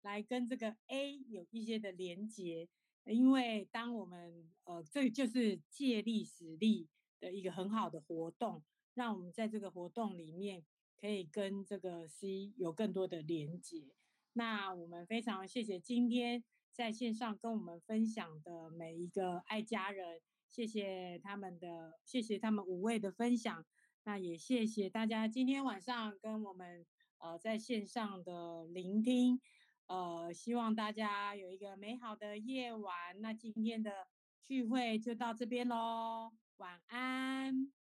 [0.02, 2.70] 来跟这个 A 有一些的连接，
[3.04, 6.88] 因为当我们呃，这就是借力使力
[7.20, 10.64] 的一个很好的活动，让我们在这个活动里面
[10.96, 13.90] 可以跟这个 C 有更多的连接。
[14.32, 23.66] 那我们非常谢谢今天在线上跟我们分享的每一个爱家人，谢谢他们的，谢谢他们五位的分享。
[24.10, 26.84] 那也谢谢大家今天晚上跟我们
[27.20, 29.40] 呃在线上的聆听。
[29.86, 32.92] 呃，希望大家有一个美好的夜晚。
[33.22, 34.08] 那今天的
[34.42, 37.79] 聚会就到这边喽，晚安。